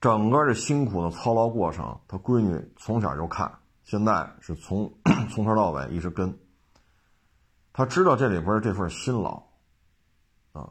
[0.00, 3.52] 整个这辛苦的操劳过程，他闺女从小就看。
[3.84, 4.92] 现在是从
[5.28, 6.38] 从头到尾一直跟，
[7.72, 9.42] 他知道这里边这份辛劳，
[10.52, 10.70] 啊，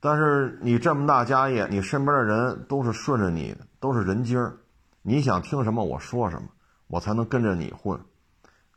[0.00, 4.58] 但是你这么大家业，你身边的人都是顺着你的，都是人精儿，
[5.02, 6.48] 你想听什么我说什么，
[6.86, 8.00] 我才能跟着你混，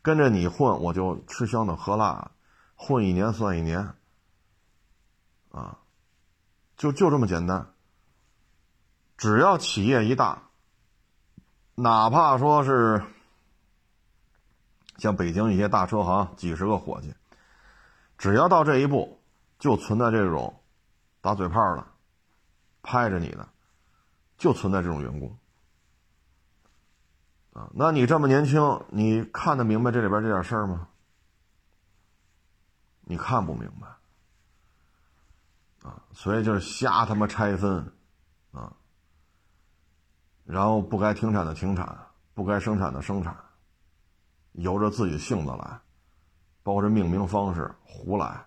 [0.01, 2.31] 跟着你混我就吃香的喝辣，
[2.75, 3.93] 混一年算一年，
[5.51, 5.79] 啊，
[6.75, 7.73] 就就这么简单，
[9.17, 10.48] 只要企业一大。
[11.81, 13.01] 哪怕说是
[14.97, 17.15] 像北京一些大车行，几十个伙计，
[18.17, 19.21] 只要到这一步，
[19.59, 20.61] 就存在这种
[21.21, 21.87] 打嘴炮的、
[22.81, 23.47] 拍着你的，
[24.37, 25.37] 就存在这种员工
[27.53, 27.69] 啊。
[27.73, 30.89] 那你这么年轻，你看得明白这里边这点事儿吗？
[33.03, 33.87] 你看不明白
[35.89, 37.89] 啊，所以就是瞎他妈拆分。
[40.49, 41.95] 然后不该停产的停产，
[42.33, 43.37] 不该生产的生产，
[44.53, 45.79] 由着自己性子来，
[46.63, 48.43] 包括这命名方式胡来。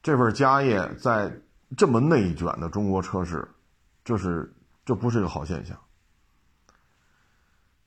[0.00, 1.40] 这份家业在
[1.76, 3.48] 这么内卷的中国车市，
[4.04, 4.54] 这是
[4.84, 5.76] 这不是一个好现象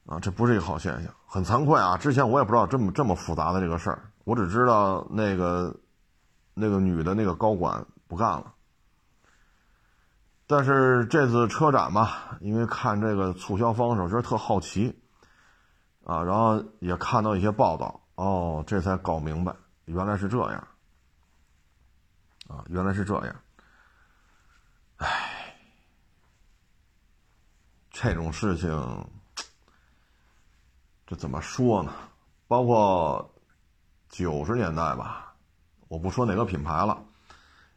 [0.06, 0.20] 啊！
[0.20, 1.98] 这不是一个好现象，很惭愧啊！
[1.98, 5.74] 之前我也不知道这么这么复杂的这个事儿，我只知道那个
[6.54, 8.54] 那个女的那个高管不干了。
[10.56, 14.96] 但是这次车展吧，因为看这个促销方式，我觉得特好奇，
[16.04, 20.68] 啊，然后也看到一些报道，哦，这才搞明白，原来是这样，
[22.48, 23.36] 啊，原来是这样，
[24.98, 25.56] 唉，
[27.90, 28.70] 这种事情，
[31.08, 31.92] 这怎么说呢？
[32.48, 33.34] 包括
[34.08, 35.34] 九十年代吧，
[35.88, 37.04] 我不说哪个品牌了，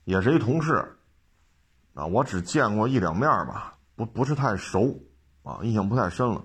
[0.05, 0.93] 也是一同事。
[1.97, 5.01] 啊，我只见过一两面吧，不不是太熟，
[5.43, 6.45] 啊，印象不太深了，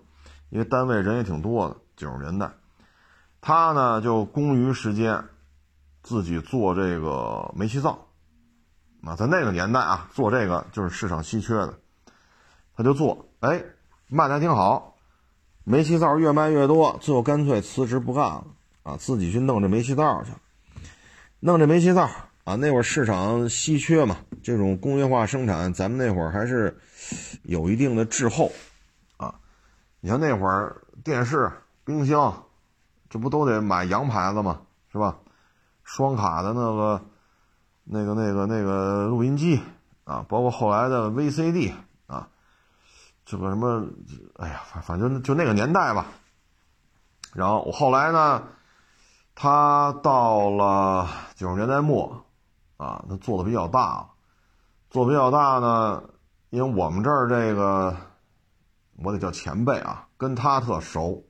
[0.50, 1.76] 因为单位人也挺多的。
[1.98, 2.50] 九十年代，
[3.42, 5.26] 他呢就工余时间
[6.02, 8.08] 自己做这个煤气灶，
[9.04, 11.78] 啊，在那个年代啊，做这个就是市场稀缺的，
[12.78, 13.62] 他就做，哎，
[14.08, 14.96] 卖的还挺好，
[15.66, 18.48] 煤气灶越卖越多，最后干脆辞职不干了，
[18.84, 20.32] 啊，自己去弄这煤气灶去，
[21.42, 22.10] 弄这煤气灶
[22.44, 22.56] 啊。
[22.56, 26.78] 那会儿市场稀缺嘛，这种工业化生产，咱们那会儿还是
[27.44, 28.52] 有一定的滞后
[29.18, 29.36] 啊。
[30.00, 31.52] 你像那会儿电视、
[31.84, 32.44] 冰箱，
[33.10, 34.62] 这不都得买洋牌子吗？
[34.92, 35.18] 是吧？
[35.84, 37.02] 双卡的那个、
[37.84, 39.60] 那个、那个、那个录音机
[40.04, 41.74] 啊，包括后来的 VCD
[42.08, 42.28] 啊，
[43.26, 43.88] 这个什么，
[44.36, 46.06] 哎呀，反反正就那个年代吧。
[47.34, 48.44] 然后我后来呢，
[49.36, 52.26] 他到了九十年代末，
[52.82, 54.10] 啊，他做的比较大，
[54.90, 56.04] 做比较大呢，
[56.50, 57.96] 因为我们这儿这个，
[59.04, 61.24] 我得叫前辈啊，跟他特熟，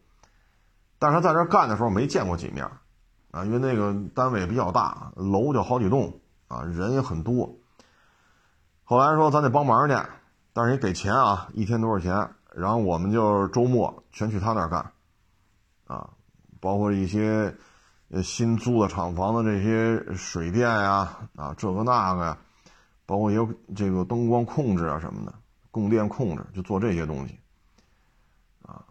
[0.98, 2.66] 但是他在这干的时候没见过几面，
[3.32, 7.54] 啊，因为那个单位比较大，楼就好几栋，啊，人也很多。
[8.86, 9.98] 后来说咱得帮忙去，
[10.54, 12.34] 但是也给钱啊，一天多少钱？
[12.56, 14.94] 然后我们就周末全去他那儿干。
[15.86, 16.12] 啊，
[16.62, 17.54] 包括一些
[18.12, 22.38] 呃新租的厂房的这些水电呀，啊这个那个呀，
[23.06, 25.34] 包括有这个灯光控制啊什么的，
[25.72, 27.40] 供电控制，就做这些东西。
[28.64, 28.84] 啊，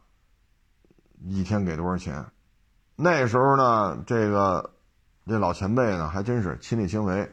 [1.26, 2.24] 一天给多少钱？
[2.96, 4.70] 那时候呢，这个
[5.26, 7.30] 这老前辈呢还真是亲力亲为。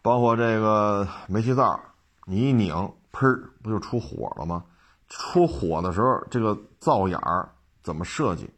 [0.00, 1.80] 包括这个煤气灶，
[2.24, 4.64] 你一拧，喷，不就出火了吗？
[5.08, 7.48] 出火的时候，这个灶眼儿。
[7.80, 8.50] 怎么设计，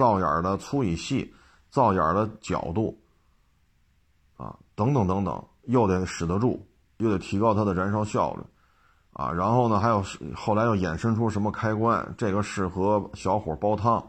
[0.00, 1.30] 灶眼的粗与细，
[1.68, 2.98] 灶眼的角度，
[4.38, 8.42] 啊，等等等等，又得使得住，又得提高它的燃烧效率，
[9.12, 10.02] 啊，然后呢，还有
[10.34, 14.02] 后来又衍生出什么开关，这个适合小火煲汤，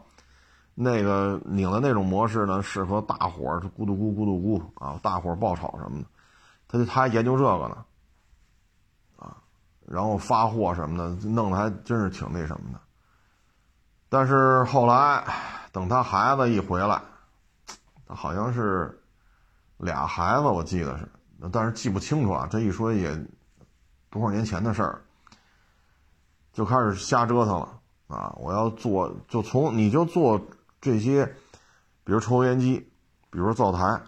[0.74, 3.44] 那个拧的那种模式呢，适合大火，
[3.76, 6.06] 咕嘟咕咕嘟咕啊，大火爆炒什么的，
[6.68, 7.84] 他就他还研究这个呢，
[9.18, 9.36] 啊，
[9.86, 12.80] 然后发货什么的，弄得还真是挺那什么的。
[14.08, 15.24] 但是后来，
[15.72, 17.02] 等他孩子一回来，
[18.06, 19.02] 他好像是
[19.78, 21.08] 俩孩子，我记得是，
[21.50, 22.46] 但是记不清楚啊。
[22.50, 23.10] 这一说也
[24.10, 25.02] 多少年前的事儿，
[26.52, 28.36] 就开始瞎折腾了啊！
[28.38, 30.38] 我要做，就从你就做
[30.78, 31.24] 这些，
[32.04, 32.78] 比如抽油烟机，
[33.30, 33.98] 比如灶台，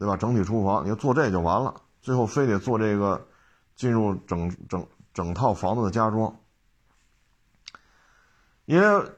[0.00, 0.16] 对吧？
[0.16, 1.72] 整体厨房，你就做这就完了。
[2.00, 3.24] 最后非得做这个，
[3.76, 4.84] 进入整整
[5.14, 6.34] 整套房子的家装，
[8.64, 9.10] 因为。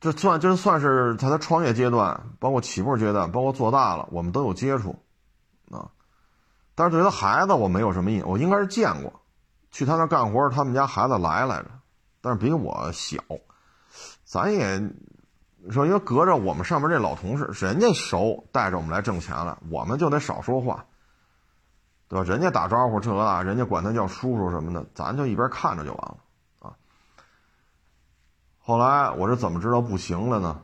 [0.00, 4.98] 这算就算是他的创业阶段，包括起步阶段，包括做大了，我们都有接触，
[5.70, 5.90] 啊，
[6.74, 9.20] 但是对他孩子我没有什么印象，我应该是见过，
[9.70, 11.66] 去他那干活，他们家孩子来来着，
[12.22, 13.22] 但是比我小，
[14.24, 14.90] 咱也
[15.68, 20.86] 说因为隔着我们上面这老同事，人家熟，带着我们来挣钱了，我们就得少说话，
[22.08, 22.24] 对吧？
[22.24, 26.16] 人家打招呼这那，人家管他叫叔叔什么的，咱就一边看着就完了。
[28.70, 30.62] 后来我是怎么知道不行了呢？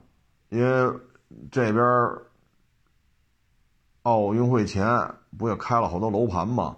[0.50, 0.96] 因为
[1.50, 1.84] 这边
[4.02, 4.86] 奥运会前
[5.36, 6.76] 不也开了好多楼盘吗？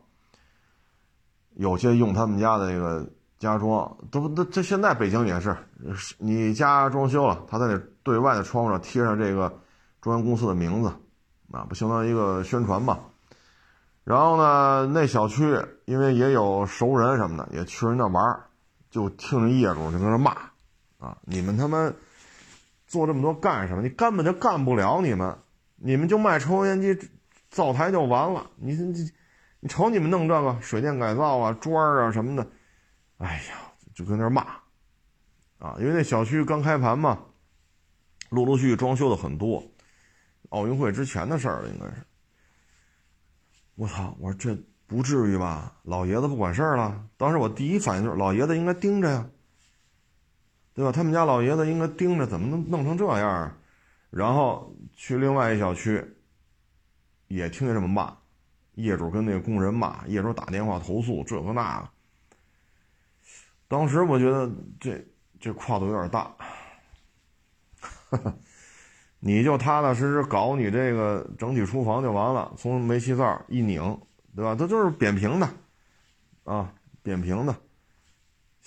[1.56, 3.06] 有些用他们家的那个
[3.38, 5.54] 家装，都都这现在北京也是，
[6.16, 9.52] 你家装修了，他在那对外的窗户上贴上这个
[10.00, 10.88] 中央公司的名字，
[11.52, 13.00] 啊，不相当于一个宣传嘛。
[14.02, 18.40] 然后呢，那小区因为也有熟人什么的，也去人那玩
[18.90, 20.34] 就听着业主就跟那骂。
[20.98, 21.16] 啊！
[21.22, 21.92] 你们他妈
[22.86, 23.82] 做这么多干什么？
[23.82, 25.00] 你根本就干不了！
[25.00, 25.38] 你们，
[25.76, 26.96] 你们就卖抽油烟机、
[27.50, 28.50] 灶台就完了。
[28.56, 29.10] 你你
[29.60, 32.46] 你瞅你们弄这个水电改造啊、砖啊什么的，
[33.18, 34.42] 哎呀，就跟那骂
[35.58, 35.76] 啊！
[35.78, 37.18] 因为那小区刚开盘嘛，
[38.30, 39.62] 陆陆续续装修的很多，
[40.50, 41.94] 奥运会之前的事儿，应该是。
[43.76, 44.16] 我操！
[44.18, 45.74] 我说这不至于吧？
[45.84, 47.04] 老爷子不管事儿了？
[47.16, 49.28] 当时我第一反应就是老爷子应该盯着呀。
[50.78, 50.92] 对吧？
[50.92, 53.52] 他们家老爷子应该盯着，怎么能弄成这样？
[54.10, 56.00] 然后去另外一小区，
[57.26, 58.16] 也听见这么骂，
[58.74, 61.88] 业主跟那个工人骂，业主打电话投诉这个那个。
[63.66, 64.48] 当时我觉得
[64.78, 65.04] 这
[65.40, 66.32] 这跨度有点大，
[69.18, 74.00] 你就踏踏实实搞你这个整体厨房就完了，从煤气灶一拧，
[74.36, 74.54] 对吧？
[74.54, 75.50] 它就是扁平的，
[76.44, 76.72] 啊，
[77.02, 77.56] 扁平的。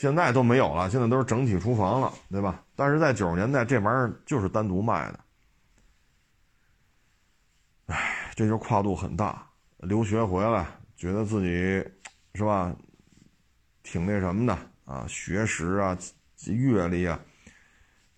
[0.02, 2.66] 现在都没有了，现在都是整体厨房了，对吧？
[2.76, 5.20] 但是在九十年代，这玩意儿就是单独卖的。
[7.86, 9.47] 唉，这就跨度很大。
[9.78, 11.47] 留学回来，觉得自己
[12.34, 12.76] 是吧，
[13.84, 15.95] 挺那什么的啊，学识啊，
[16.47, 17.20] 阅历啊，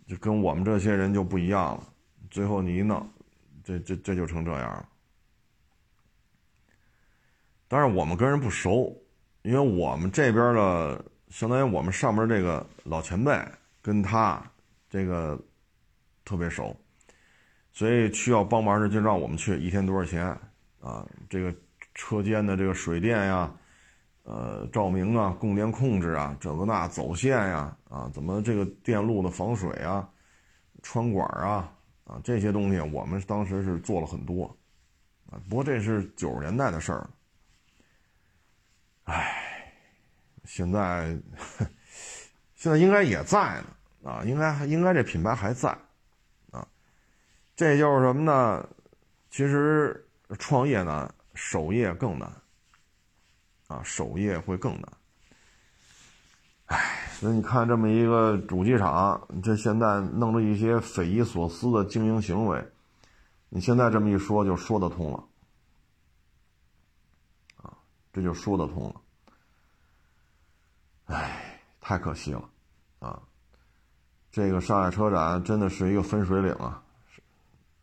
[0.07, 1.83] 就跟我们这些人就不一样了。
[2.31, 3.05] 最后你一弄，
[3.61, 4.87] 这这这就成这样了。
[7.67, 8.97] 但是我们跟人不熟，
[9.41, 11.05] 因为我们这边的。
[11.33, 13.35] 相当于我们上面这个老前辈
[13.81, 14.39] 跟他
[14.87, 15.35] 这个
[16.23, 16.77] 特别熟，
[17.71, 20.27] 所以需要帮忙的就让我们去，一天多少钱
[20.79, 21.03] 啊？
[21.27, 21.51] 这个
[21.95, 23.51] 车间的这个水电呀，
[24.21, 30.07] 呃，照明啊，供电控制啊，这个那走线呀，啊，怎么这个电路的防水啊，
[30.83, 31.73] 穿管啊，
[32.03, 34.45] 啊，这些东西我们当时是做了很多，
[35.31, 37.09] 啊，不过这是九十年代的事儿，
[39.05, 39.42] 唉，
[40.53, 41.17] 现在
[42.53, 43.59] 现在应该也在
[44.03, 45.75] 呢，啊，应该应该这品牌还在
[46.51, 46.67] 啊。
[47.55, 48.69] 这就是什么呢？
[49.31, 52.31] 其实创业难，守业更难。
[53.65, 54.93] 啊，守业会更难。
[56.65, 62.63] 唉，所以你看这么一个主机厂，这现在弄了一些匪夷所思的经营行为，
[63.49, 65.23] 你现在这么一说，就说得通了。
[67.55, 67.73] 啊，
[68.13, 69.01] 这就说得通了。
[71.05, 72.49] 唉，太可惜了。
[72.99, 73.19] 啊，
[74.31, 76.81] 这个上海车展真的是一个分水岭啊。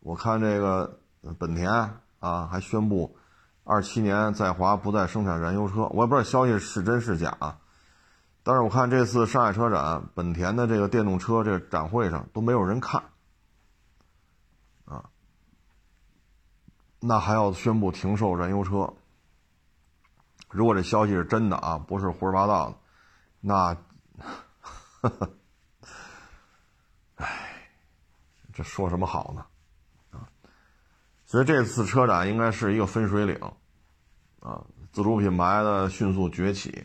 [0.01, 0.99] 我看这个
[1.39, 1.71] 本田
[2.21, 3.15] 啊，还宣布
[3.65, 5.87] 二七年在华不再生产燃油车。
[5.89, 7.37] 我也不知道消息是真是假，
[8.43, 13.03] 但是我看这次上海车展，本田的这个电动车这个展会上都没有人看
[14.87, 15.11] 啊，
[16.99, 18.95] 那还要宣布停售燃油车。
[20.49, 22.77] 如果这消息是真的啊，不是胡说八道的，
[23.41, 23.77] 那，
[27.17, 27.29] 唉，
[28.53, 29.47] 这说什么好呢？
[30.11, 30.29] 啊
[31.25, 33.37] 所以这次车展应该是一个分水岭，
[34.41, 36.85] 啊，自主品牌的迅速崛起，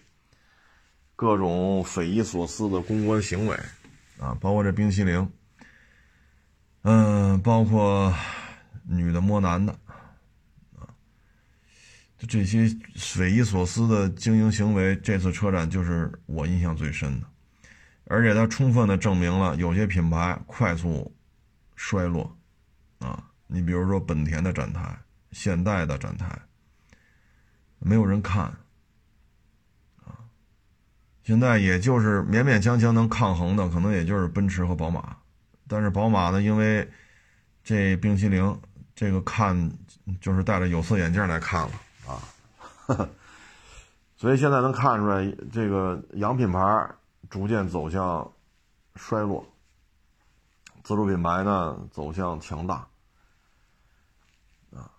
[1.15, 3.59] 各种匪夷所思的公关行为，
[4.19, 5.31] 啊，包括这冰淇淋，
[6.83, 8.13] 嗯，包括
[8.83, 9.75] 女的摸男的，
[12.17, 17.27] 就这些匪夷所思的经营行为，这次车展就是我印象最深的，
[18.05, 21.13] 而且它充分的证明了有些品牌快速
[21.75, 22.37] 衰落，
[22.99, 23.23] 啊。
[23.47, 24.97] 你比如说本田的展台、
[25.31, 26.35] 现代的展台，
[27.77, 28.45] 没有人看，
[30.03, 30.17] 啊，
[31.23, 35.15] 现在也就是勉勉强强能抗衡的，可能也就是奔驰和宝马。
[35.67, 36.89] 但是宝马呢，因为
[37.63, 38.57] 这冰淇淋
[38.95, 39.71] 这个看
[40.19, 41.71] 就是戴着有色眼镜来看了
[42.07, 42.21] 啊，
[44.17, 46.89] 所以现在能看出来，这个洋品牌
[47.29, 48.31] 逐渐走向
[48.95, 49.45] 衰落，
[50.83, 52.87] 自主品牌呢走向强大。
[54.73, 54.89] 啊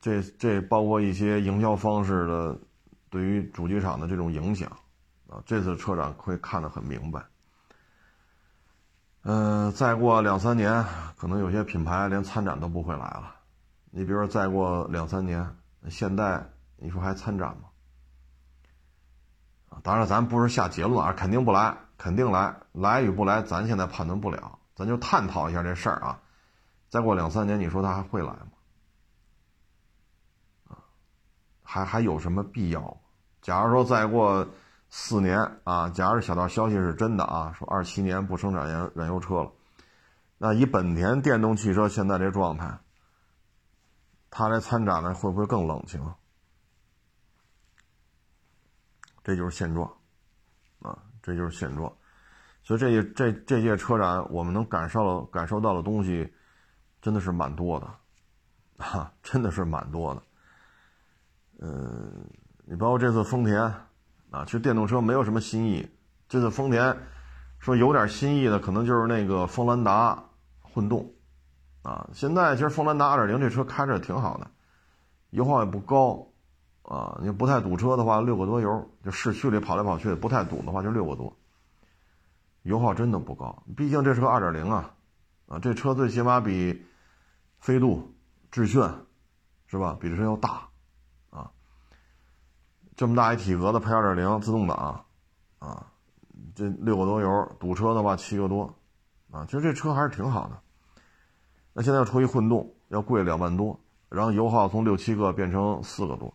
[0.00, 2.58] 这这包括一些营销方式的
[3.10, 4.70] 对于主机厂的这种影响
[5.28, 7.22] 啊，这次车展会看得很明白。
[9.22, 10.82] 嗯，再过两三年，
[11.18, 13.36] 可能有些品牌连参展都不会来了。
[13.90, 15.54] 你比如说，再过两三年，
[15.88, 16.44] 现在
[16.76, 17.68] 你说还参展吗？
[19.70, 26.20] 啊，当然咱不是下结论啊，肯定不来，肯定来，来与不来，咱现在判断不了，咱就探讨一下这事儿啊。
[26.88, 28.48] 再过两三年，你说他还会来吗？
[31.62, 33.00] 还还有什么必要？
[33.40, 34.44] 假如说再过
[34.88, 39.52] 四年啊，假如小道消息是真的啊，说二七年不生产燃燃油车了，
[40.36, 42.76] 那以本田电动汽车现在这状态，
[44.30, 46.00] 他来参展呢，会不会更冷清？
[49.22, 49.86] 这就是现状
[50.80, 51.92] 啊，这就是现状。
[52.62, 56.32] 所以这这这届车展，我们能感受到感受到的东西，
[57.02, 60.22] 真的是蛮多的，啊，真的是蛮多的。
[61.58, 62.24] 嗯，
[62.64, 63.60] 你包括这次丰田，
[64.30, 65.88] 啊，其实电动车没有什么新意。
[66.28, 66.96] 这次丰田
[67.58, 70.22] 说有点新意的，可能就是那个锋兰达
[70.62, 71.12] 混动，
[71.82, 74.50] 啊，现在其实锋兰达2.0这车开着挺好的，
[75.30, 76.26] 油耗也不高，
[76.82, 81.34] 啊，你不太堵车的话，六个多油，就市区里跑来跑去不太堵的话，就六个多，
[82.62, 83.62] 油耗真的不高。
[83.76, 84.94] 毕竟这是个2.0啊，
[85.48, 86.84] 啊，这车最起码比
[87.60, 88.14] 飞度、
[88.50, 88.92] 致炫，
[89.66, 89.96] 是吧？
[89.98, 90.68] 比这车要大。
[91.30, 91.50] 啊
[92.96, 95.06] 这么大一体格子配二点零自动挡，
[95.58, 95.86] 啊，
[96.54, 98.74] 这六个多油，堵车的话七个多，
[99.30, 100.60] 啊，其实这车还是挺好的。
[101.72, 106.34] 那现在要出一混动，要贵两万多，然后油耗从六七个变成四个多。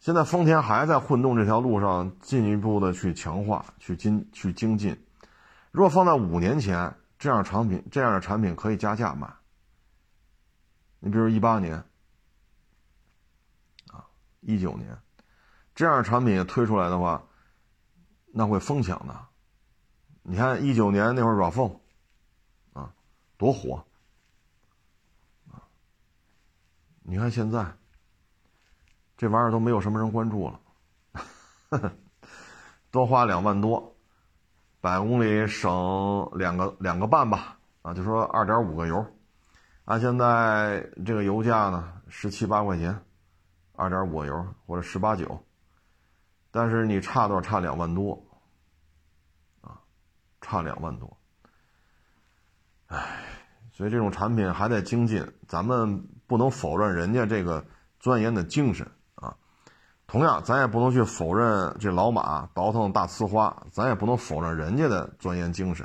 [0.00, 4.96] 现在丰田还在混动这条路上进一步的去强化、去精、去精进。
[5.70, 9.32] 如果放在五年前，这样产品这样的产品可以加价卖。
[10.98, 11.76] 你比如一八年，
[13.88, 14.04] 啊，
[14.40, 14.98] 一九年。
[15.74, 17.22] 这样的产品推出来的话，
[18.32, 19.14] 那会疯抢的。
[20.22, 21.78] 你看一九年那会儿 RAV4，
[23.42, 23.84] 多火，
[27.02, 27.76] 你看现在，
[29.16, 30.60] 这玩意儿都没有什么人关注了，
[32.92, 33.96] 多花两万多，
[34.80, 39.04] 百公里省两个两个半吧，啊，就说二点五个油，
[39.86, 43.04] 按现在这个油价呢，十七八块钱，
[43.74, 45.44] 二点五油或者十八九，
[46.52, 47.40] 但是你差多少？
[47.42, 48.24] 差两万多，
[49.62, 49.82] 啊，
[50.40, 51.18] 差两万多。
[52.86, 53.31] 哎，
[53.82, 57.64] 所以这种产品还在精进，咱们不能否认人家这个
[57.98, 59.34] 钻研的精神啊。
[60.06, 65.84] 同样，咱也不能去否认这老马倒腾大呲花，咱也不能否认人家的钻研精神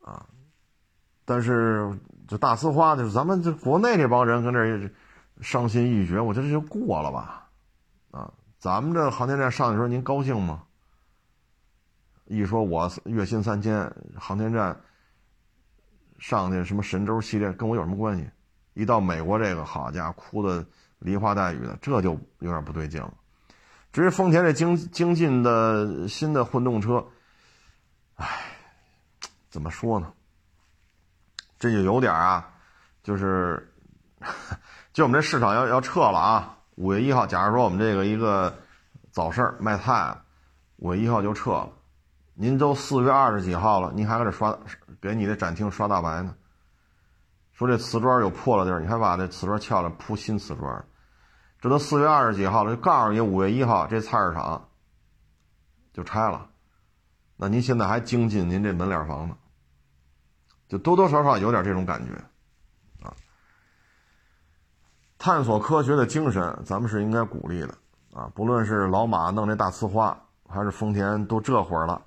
[0.00, 0.24] 啊。
[1.26, 1.94] 但是。
[2.26, 4.88] 这大呲花，就是咱们这国内这帮人跟这
[5.42, 7.48] 伤心欲绝，我觉得这就过了吧，
[8.12, 10.62] 啊，咱们这航天站上去时候您高兴吗？
[12.26, 14.80] 一说我月薪三千，航天站
[16.20, 18.30] 上去什么神舟系列跟我有什么关系？
[18.74, 20.64] 一到美国这个，好家伙，哭的
[21.00, 23.12] 梨花带雨的，这就有点不对劲了。
[23.92, 27.04] 至于丰田这精精进的新的混动车，
[28.14, 28.26] 唉，
[29.50, 30.12] 怎么说呢？
[31.58, 32.48] 这就有点啊，
[33.02, 33.74] 就是，
[34.94, 36.56] 就我们这市场要要撤了啊！
[36.76, 38.56] 五月一号，假如说我们这个一个
[39.10, 40.16] 早市卖菜，
[40.76, 41.68] 五月一号就撤了，
[42.34, 44.56] 您都四月二十几号了，您还搁这刷，
[45.00, 46.34] 给你的展厅刷大白呢？
[47.52, 50.84] 说这瓷砖有破了地儿，你还把这瓷砖撬了铺新瓷砖？
[51.60, 54.68] 这都四月二十几号了，就告诉你五月一号这菜市场
[55.92, 56.48] 就拆了，
[57.36, 59.36] 那您现在还精进您这门脸房呢？
[60.68, 62.12] 就多多少少有点这种感觉，
[63.04, 63.12] 啊，
[65.18, 67.74] 探索科学的精神，咱们是应该鼓励的，
[68.14, 70.16] 啊，不论是老马弄这大呲花，
[70.48, 72.00] 还是丰田都这会儿了，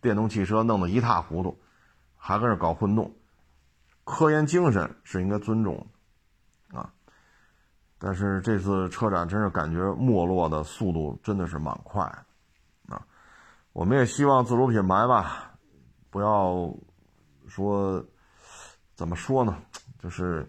[0.00, 1.56] 电动汽车弄得一塌糊涂，
[2.18, 3.10] 还跟这搞混动，
[4.04, 5.86] 科研精神是应该尊重
[6.68, 6.92] 的，啊，
[7.98, 12.02] 但是这次车展真是感觉没落的速度真的是蛮快，
[12.88, 13.06] 啊，
[13.72, 15.54] 我们也希望自主品牌吧，
[16.10, 16.70] 不要。
[17.50, 18.04] 说，
[18.94, 19.56] 怎么说呢？
[19.98, 20.46] 就是，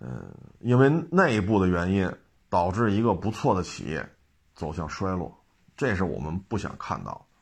[0.00, 2.10] 嗯，因为内部的原因
[2.48, 4.08] 导致一个不错的企业
[4.54, 5.38] 走向衰落，
[5.76, 7.33] 这是我们不想看到啊。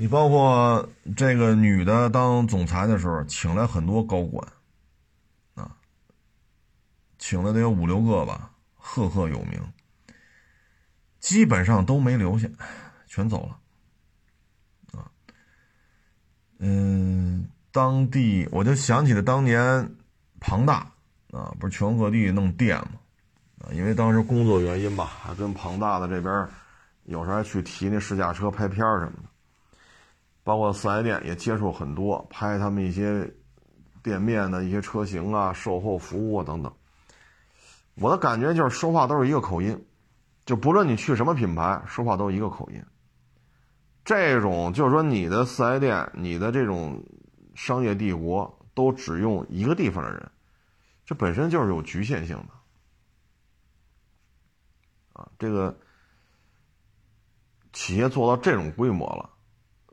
[0.00, 4.46] 你包括这个女的当总裁的时候，请来很多高管
[5.56, 5.76] 啊，
[7.18, 9.60] 请了得有五六个吧，赫赫有名，
[11.18, 12.48] 基本上都没留下，
[13.08, 13.58] 全走了。
[16.60, 19.96] 嗯，当地我就想起了当年
[20.38, 20.92] 庞大
[21.32, 23.00] 啊，不是全国各地弄店嘛，
[23.62, 26.48] 啊，因为当时工作原因吧，还跟庞大的这边
[27.02, 29.27] 有时候还去提那试驾车拍片什么的，
[30.48, 33.30] 包括四 S 店也接触很多，拍他们一些
[34.02, 36.72] 店面的一些车型啊、售后服务啊等等。
[37.96, 39.78] 我的感觉就是说话都是一个口音，
[40.46, 42.82] 就不论你去什么品牌，说话都是一个口音。
[44.06, 47.04] 这种就是说，你的四 S 店，你的这种
[47.54, 50.30] 商业帝国，都只用一个地方的人，
[51.04, 52.48] 这本身就是有局限性的
[55.12, 55.28] 啊。
[55.38, 55.78] 这个
[57.74, 59.28] 企业做到这种规模了，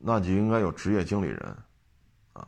[0.08, 1.58] 那就应该有职业经理人
[2.34, 2.48] 啊。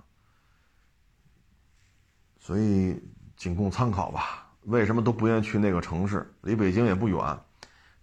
[2.38, 3.01] 所以
[3.36, 4.47] 仅供参考吧。
[4.66, 6.32] 为什么都不愿意去那个城市？
[6.41, 7.39] 离北京也不远，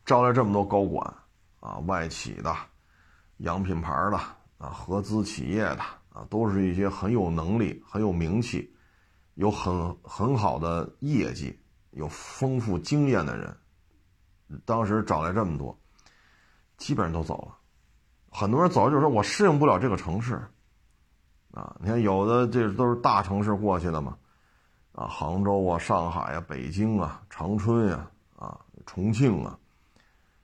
[0.04, 1.14] 招来这么多高管
[1.60, 2.52] 啊，外企的。
[3.38, 4.16] 洋品牌的
[4.58, 8.74] 啊，合资企业的啊，都是一些很有能力、很有名气、
[9.34, 11.56] 有很很好的业绩、
[11.90, 13.56] 有丰富经验的人。
[14.64, 15.78] 当时找来这么多，
[16.76, 17.58] 基本上都走了。
[18.34, 20.34] 很多人走就是说我适应不了这个城市
[21.52, 21.76] 啊。
[21.80, 24.16] 你看有的这都是大城市过去的嘛，
[24.92, 29.56] 啊，杭州啊、上海啊、北京啊、长春呀、啊、重庆啊，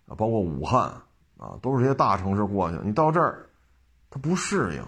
[0.07, 0.95] 啊，包括武汉。
[1.41, 3.49] 啊，都是些大城市过去，你到这儿，
[4.11, 4.85] 他不适应，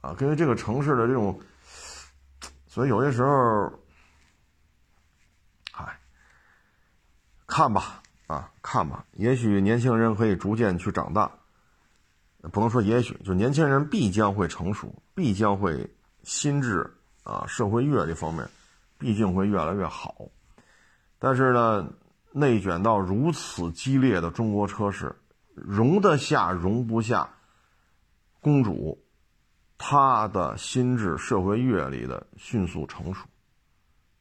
[0.00, 1.38] 啊，根据这个城市的这种，
[2.66, 3.72] 所以有些时候，
[5.70, 5.96] 嗨，
[7.46, 11.30] 看吧，啊，看吧，也许年轻人可以逐渐去长大，
[12.52, 15.88] 不能说也许，就年轻人必将会成熟，必将会
[16.22, 16.88] 心智
[17.22, 18.48] 啊，社会阅历方面，
[18.98, 20.14] 毕竟会越来越好，
[21.18, 21.88] 但是呢。
[22.36, 25.14] 内卷到如此激烈的中国车市，
[25.54, 27.28] 容得下容不下
[28.40, 29.00] 公主，
[29.78, 33.24] 她的心智、社会阅历的迅速成熟。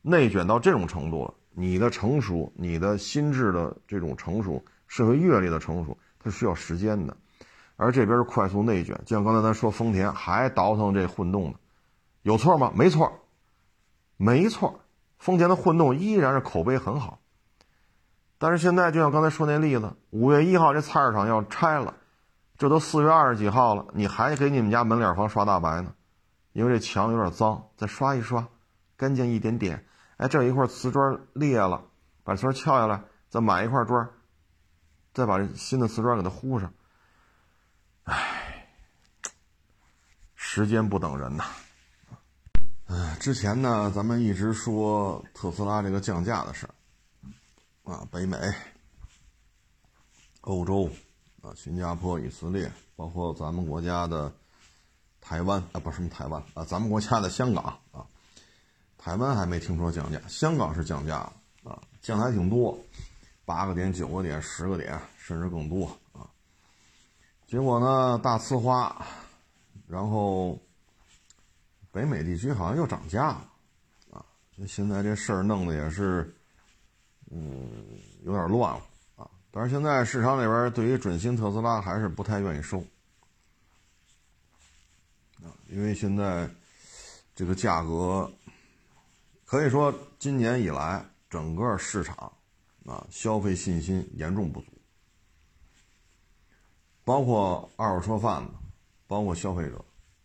[0.04, 7.18] 内卷到这种程度了，你的成熟、你的心智的这种成熟、社会阅历的成熟，它是需要时间的。
[7.76, 11.58] 而这边是快速内卷，就像刚才咱说，丰田还倒腾这混动呢，
[12.22, 12.72] 有错吗？
[12.76, 13.12] 没错，
[14.18, 14.80] 没错，
[15.18, 17.20] 丰田的混动依然是口碑很好。
[18.38, 21.96] 但是现在就像刚才说那例子，五月一号这菜市场要拆了，
[22.58, 25.94] 这都四月二十几号了，你还给你们家门脸房刷大白呢？
[26.52, 28.48] 因为这墙有点脏，再刷一刷，
[28.96, 29.86] 干净一点点。
[30.18, 31.86] 哎，这一块瓷砖裂了，
[32.24, 34.08] 把瓷砖撬下来，再买一块砖，
[35.14, 36.72] 再把这新的瓷砖给它糊上。
[38.04, 38.68] 唉，
[40.36, 41.46] 时间不等人呐。
[42.88, 48.38] 哎，之前呢，咱们一直说特斯拉这个降价的事儿啊，北美、
[50.42, 50.90] 欧洲
[51.42, 54.32] 啊、新加坡、以色列，包括咱们国家的
[55.22, 58.06] 台湾啊，不是什么台湾啊，咱们国家的香港啊，
[58.98, 61.34] 台湾还没听说降价，香港是降价了
[61.64, 62.78] 啊，降的还挺多，
[63.46, 65.98] 八个点、九个点、十个点，甚至更多。
[67.54, 69.06] 结果呢，大呲花，
[69.88, 70.60] 然后。
[71.92, 73.48] 北美地区好像又涨价了，
[74.10, 74.26] 啊，
[74.66, 76.36] 现在这事儿弄得也是，
[77.30, 77.70] 嗯，
[78.24, 78.82] 有点乱了
[79.16, 79.30] 啊。
[79.52, 82.80] 但是现在市场里边对于准新特斯拉还是不太愿意收，
[85.44, 86.50] 啊，因为现在
[87.36, 88.28] 这个价格
[89.46, 92.34] 可以说今年以来整个市场
[92.88, 94.73] 啊消费信心严重不足，
[97.04, 98.52] 包括二手车贩子，
[99.08, 99.84] 包括消费者，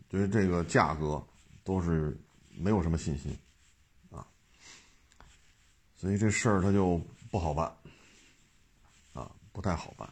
[0.08, 1.22] 对于这个价格。
[1.64, 2.18] 都是
[2.56, 3.38] 没有什么信心，
[4.10, 4.26] 啊，
[5.94, 6.98] 所以这事儿他就
[7.30, 7.70] 不好办，
[9.12, 10.10] 啊，不太好办。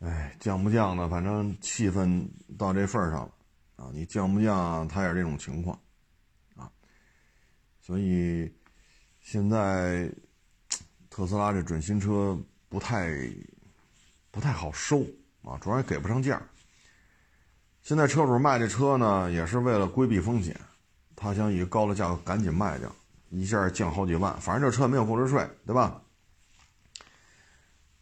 [0.00, 1.08] 哎，降不降呢？
[1.08, 2.26] 反正气氛
[2.58, 3.32] 到这份儿上了，
[3.76, 5.80] 啊，你降不降，他也是这种情况，
[6.56, 6.68] 啊，
[7.80, 8.52] 所以
[9.20, 10.12] 现在
[11.08, 12.36] 特斯拉这准新车
[12.68, 13.12] 不太
[14.32, 15.06] 不太好收
[15.42, 16.40] 啊，主要也给不上价。
[17.82, 20.58] 现在车主卖这车呢，也是为了规避风险，
[21.16, 22.90] 他想以高的价格赶紧卖掉，
[23.30, 24.40] 一下降好几万。
[24.40, 26.00] 反正这车没有购置税，对吧？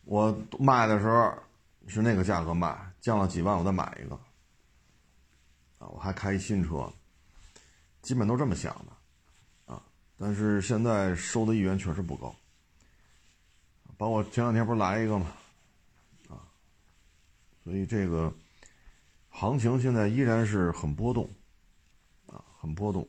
[0.05, 1.33] 我卖的时候
[1.87, 4.15] 是那个价格卖，降了几万我再买一个，
[5.79, 6.93] 啊，我还开一新车，
[8.03, 9.81] 基本都这么想的，啊，
[10.19, 12.35] 但是现在收的意愿确实不高。
[13.97, 15.27] 包括前两天不是来一个吗？
[17.71, 18.35] 所以这个。
[19.33, 21.31] 行情现在依然是很波动，
[22.27, 23.09] 啊，很波动。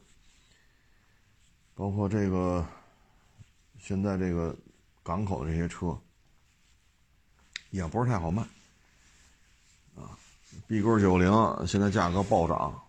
[1.73, 2.63] 包括这个，
[3.79, 4.55] 现在这个
[5.01, 5.99] 港口的这些车，
[7.71, 8.43] 也不是太好卖，
[9.95, 10.15] 啊
[10.67, 11.33] ，B 勾九零
[11.65, 12.79] 现在价格暴涨，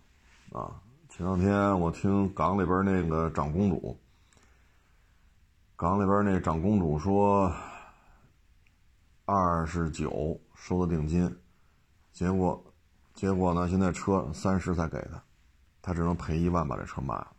[0.51, 3.99] 啊，前两天我听港里边那个长公主，
[5.75, 7.51] 港里边那长公主说，
[9.25, 11.35] 二十九收的定金，
[12.13, 12.63] 结果。
[13.13, 13.69] 结果呢？
[13.69, 15.21] 现在车三十才给他，
[15.83, 17.31] 他只能赔一万把这车卖了。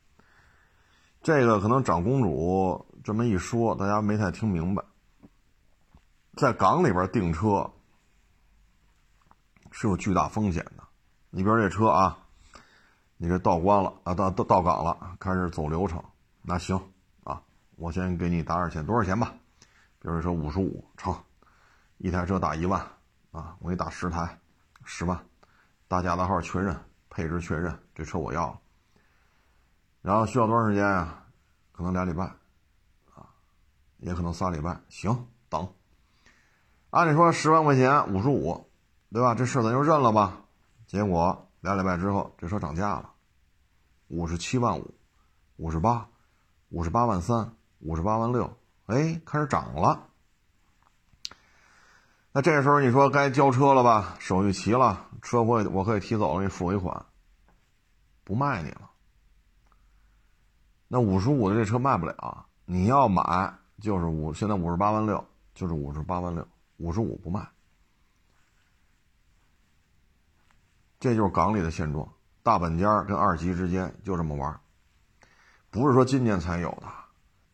[1.20, 4.84] 这个可能长公主这么一说，大家没太听明白。
[6.36, 7.72] 在港里边订车
[9.72, 10.84] 是有巨大风险的。
[11.30, 12.16] 你比如这车啊，
[13.16, 16.00] 你这到关了啊，到到到港了，开始走流程。
[16.40, 16.80] 那行
[17.24, 17.42] 啊，
[17.74, 19.34] 我先给你打点钱，多少钱吧？
[19.98, 21.12] 比如说五十五成，
[21.98, 22.80] 一台车打一万
[23.32, 24.38] 啊，我给你打十台，
[24.84, 25.26] 十万。
[25.88, 26.76] 大家的号确认
[27.10, 28.60] 配置确认，这车我要了。
[30.02, 31.26] 然后需要多长时间啊？
[31.72, 32.24] 可能俩礼拜，
[33.14, 33.26] 啊，
[33.98, 34.80] 也可能仨礼拜。
[34.88, 35.68] 行，等。
[36.90, 38.70] 按理说十万块钱五十五，
[39.12, 39.34] 对吧？
[39.34, 40.44] 这事咱就认了吧。
[40.86, 43.10] 结果俩礼拜之后，这车涨价了，
[44.08, 44.94] 五十七万五，
[45.56, 46.08] 五十八，
[46.68, 48.56] 五十八万三，五十八万六，
[48.86, 50.08] 哎，开始涨了。
[52.36, 54.16] 那这时候你说该交车了吧？
[54.18, 55.06] 手续齐了。
[55.22, 57.06] 车我我可以提走了，给你付尾款，
[58.24, 58.90] 不卖你了。
[60.88, 65.24] 那五十五的这车卖不了，你要买就是五，现在五十八万六，
[65.54, 66.44] 就是五十八万六，
[66.78, 67.46] 五十五不卖。
[70.98, 72.08] 这就是港里的现状，
[72.42, 74.60] 大本家跟二级之间就这么玩，
[75.70, 76.88] 不是说今年才有的，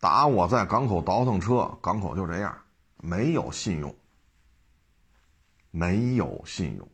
[0.00, 2.56] 打我在港口倒腾车，港口就这样，
[2.96, 3.94] 没有信用，
[5.70, 6.88] 没有信用。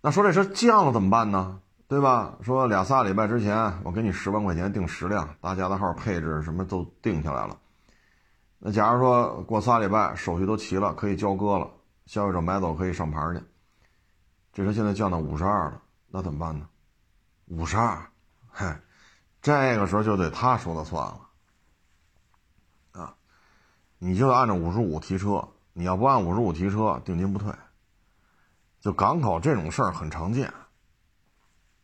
[0.00, 1.60] 那说这车降了怎么办呢？
[1.88, 2.36] 对吧？
[2.42, 7.56] 说俩仨礼拜之前我给你十万块钱订十辆，大家的号配置什么都定下来了。
[8.58, 11.70] 那假如说过仨礼拜手续都齐了，可以交割了，
[12.06, 13.40] 消费者买走可以上牌去。
[14.52, 16.66] 这车现在降到五十二了，那怎么办呢？
[17.46, 18.10] 五十二，
[18.50, 18.80] 嗨，
[19.40, 21.20] 这个时候就得他说了算了。
[22.92, 23.14] 啊，
[23.98, 25.46] 你就按照五十五提车，
[25.78, 27.52] 你要不按五十五提车，定金不退。
[28.80, 30.50] 就港口这种事儿很常见，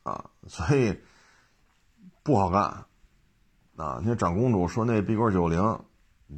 [0.03, 0.99] 啊，所以
[2.22, 2.62] 不好干，
[3.76, 5.61] 啊，那长公主说那 B 勾九零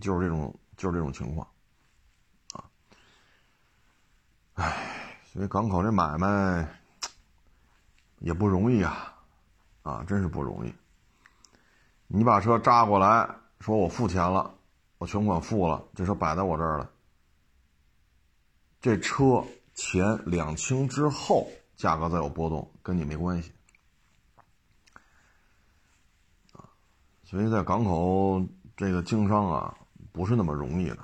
[0.01, 1.47] 就是这种就是这种情况，
[2.55, 2.67] 啊，
[4.55, 6.69] 唉，所以港口这买卖
[8.19, 9.15] 也不容易啊，
[9.83, 10.75] 啊，真是不容易。
[12.09, 14.53] 你把车扎过来，说我付钱了，
[14.99, 16.91] 我全款付了，这车摆在我这儿了。
[18.85, 23.51] 这车钱两清之后，价格再有波动，跟你没关系。
[26.53, 26.69] 啊，
[27.23, 29.75] 所以在港口这个经商啊，
[30.13, 30.99] 不是那么容易的。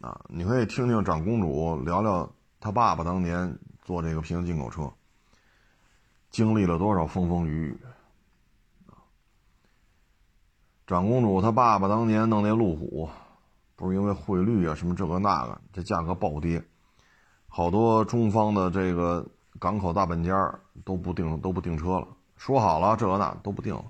[0.00, 4.88] 啊，你可以听听长公主聊聊她爸爸当年做这个平行进口车，
[6.30, 7.78] 经历了多少风风雨雨。
[10.86, 13.10] 长公主她爸爸当年弄那路虎，
[13.74, 16.64] 不是因为汇率啊什么这个那个，这价格暴跌，
[17.56, 19.24] 好多中方的这个
[19.60, 23.84] 港口大本家都不订都不订车了，说好了这个那都不订了。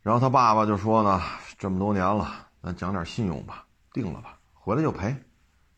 [0.00, 1.20] 然后他爸爸就说呢，
[1.58, 2.46] 这么多年了。
[2.62, 5.16] 咱讲点信用吧，定了吧，回来就赔，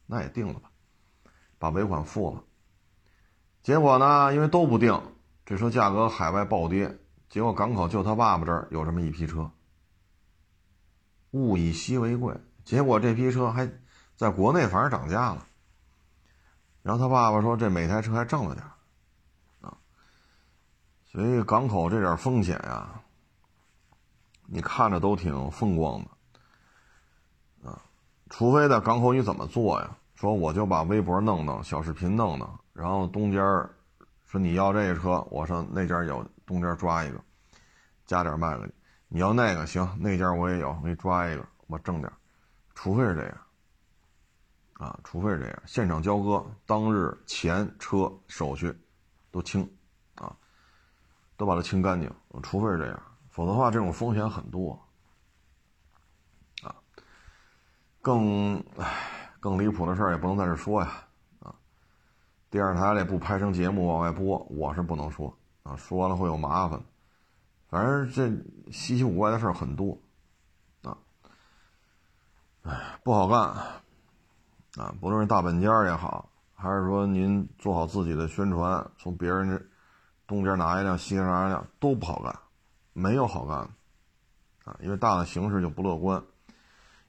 [0.05, 0.70] 那也定了吧，
[1.59, 2.45] 把尾款付了。
[3.62, 5.01] 结果呢，因为都不定，
[5.47, 6.99] 这车价格海外暴跌，
[7.30, 9.51] 结果港口就他爸爸这儿有这么一批车，
[11.30, 13.66] 物以稀为贵，结果这批车还
[14.20, 15.46] 在国内反而涨价了。
[16.82, 18.66] 然后他爸爸说，这每台车还挣了点
[19.62, 19.78] 啊，
[21.06, 23.00] 所以港口这点风险呀，
[24.46, 27.70] 你看着都挺风光的。
[27.70, 27.80] 啊
[28.28, 29.96] 除非在港口你怎么做呀？
[30.14, 33.40] 说我就把微博弄弄，小视频弄弄，然后东间
[34.26, 37.18] 说你要这个车，我上那家有，东间抓一个，
[38.04, 38.72] 加点卖给你。
[39.08, 42.12] 你要那个行，那家我也有，我给你抓一个，我挣点。
[42.74, 43.36] 除非是这样，
[44.81, 48.74] 啊，除非是这样，现场交割，当日钱车手续
[49.31, 49.70] 都清，
[50.14, 50.35] 啊，
[51.37, 52.11] 都把它清干净。
[52.43, 54.72] 除非是这样，否则的话，这种风险很多。
[56.62, 56.74] 啊
[58.01, 61.07] 更唉，更离谱的事儿也不能在这说呀，
[61.41, 61.55] 啊，
[62.49, 66.83] 电视台里不拍成节目往外播，我是不能说啊，说完了会有麻烦。
[67.68, 70.01] 反正这稀奇古怪的事儿很多，
[70.83, 70.97] 啊，
[72.62, 73.55] 唉，不好干，
[74.81, 79.62] 啊，不论是大本家也好，还是说您做好自己的宣传，从别人这
[80.26, 82.35] 东边拿一辆，西边拿一辆，都不好干，
[82.95, 83.59] 没有好干，
[84.64, 86.22] 啊，因为大的形势就不乐观。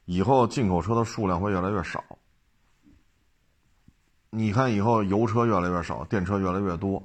[0.04, 2.04] 以后进口车的数量会越来越少。
[4.28, 7.02] 你看，以后油车越来越少，电车越来越多，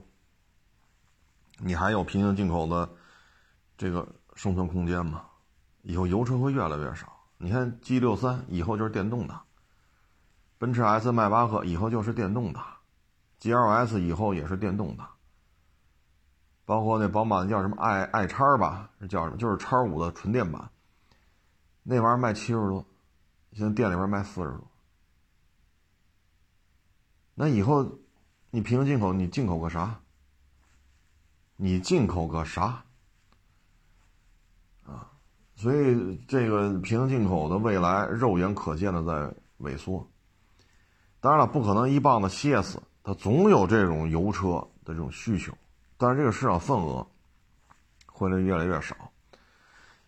[1.59, 2.89] 你还有平行进口的
[3.77, 4.05] 这个
[4.35, 5.23] 生存空间吗？
[5.83, 7.13] 以后油车会越来越少。
[7.37, 9.39] 你看 G 六三以后就是电动的，
[10.57, 12.59] 奔驰 S、迈巴赫以后就是电动的
[13.39, 15.07] ，GLS 以后也是电动的，
[16.65, 19.37] 包括那宝马叫什么 i i 叉吧，叫什么？
[19.37, 20.69] 就是叉五的纯电版。
[21.83, 22.85] 那玩意儿卖七十多，
[23.53, 24.67] 现在店里边卖四十多。
[27.35, 27.99] 那以后，
[28.49, 29.99] 你平行进口，你进口个啥？
[31.55, 32.83] 你进口个啥？
[34.85, 35.11] 啊，
[35.55, 40.05] 所以这个平行进口的未来，肉眼可见的在萎缩。
[41.27, 45.51] 当然了，不可能一棒子歇死，它总有这种油车的这种需求，
[45.97, 47.05] 但是这个市场份额
[48.05, 48.95] 会越来越少。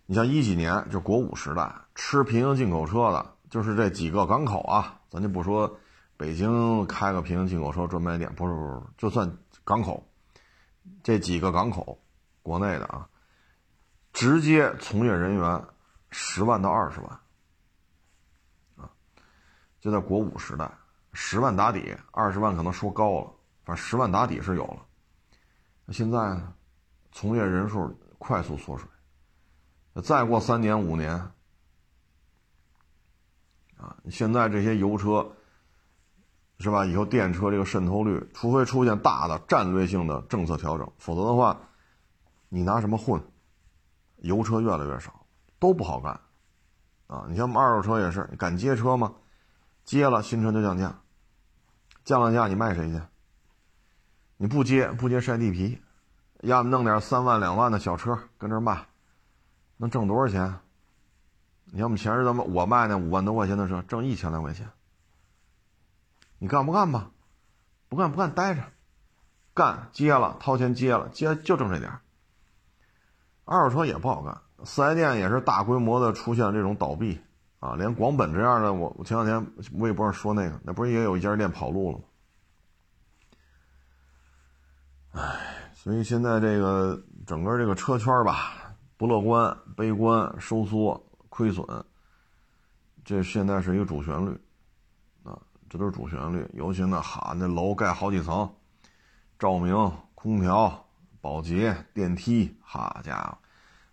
[0.06, 5.78] 你像一几年就国五时代吃平行进口车的，就是这几个港口啊，咱就不说
[6.16, 9.30] 北京开个平行进口车专卖店，不是不是，就算
[9.66, 10.02] 港口
[11.04, 12.00] 这几个港口，
[12.42, 13.10] 国内的啊，
[14.14, 15.62] 直接从业人员
[16.12, 17.20] 十万到二十万
[18.78, 18.90] 啊，
[19.82, 20.72] 就在国五时代，
[21.14, 23.34] 十万打底，二十万可能说高了，
[23.64, 24.86] 反正十万打底是有了。
[25.86, 26.54] 那现在呢，
[27.12, 28.88] 从业人数快速缩水。
[30.04, 31.14] 再过三年五年，
[33.76, 35.30] 啊，现在这些油车，
[36.60, 36.86] 是吧？
[36.86, 41.60] 以后电车这个渗透率，除非出现大的战略性的政策调整，否则的话，
[42.48, 43.22] 你拿什么混？
[44.18, 45.26] 油车越来越少，
[45.60, 46.20] 都不好干，
[47.08, 47.26] 啊！
[47.30, 49.14] 你像二手车也是，你敢接车吗？
[49.90, 51.00] 接了新车就降价，
[52.04, 53.02] 降了价你卖谁去？
[54.38, 55.82] 你不接不接晒地皮，
[56.42, 58.86] 要么弄点三万两万的小车跟这卖。
[59.78, 60.60] 能挣多少钱？
[61.66, 64.70] 你看我们前日子我卖那五万多块钱的车，挣一千来块钱。
[66.38, 67.10] 你干不干吧？
[67.88, 68.64] 不干不干，待着。
[69.56, 71.92] 干接了，掏钱接了，接就挣这点
[73.44, 77.20] 二手车也不好干，四 S 店也是大规模的出现这种倒闭
[77.60, 82.04] 啊，连广本这样的，我我前两天微博上说那个，那不是也有一家店跑路了吗？
[85.12, 88.56] 唉，所以现在这个整个这个车圈吧。
[88.98, 91.66] 不乐观、悲观、收缩、亏损，
[93.06, 94.38] 这现在是一个主旋律，
[95.24, 95.40] 啊，
[95.70, 96.46] 这都是主旋律。
[96.54, 98.54] 尤其那哈，那楼盖好几层，
[99.40, 99.74] 照明、
[100.16, 100.86] 空调、
[101.22, 103.38] 保洁、电梯，好家伙，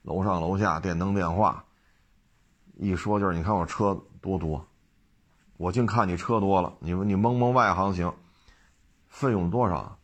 [0.03, 1.64] 楼上楼下电灯电话，
[2.77, 4.66] 一说就是你看我车多多，
[5.57, 8.14] 我净看你车多了，你你蒙蒙外行行，
[9.09, 9.99] 费用多少？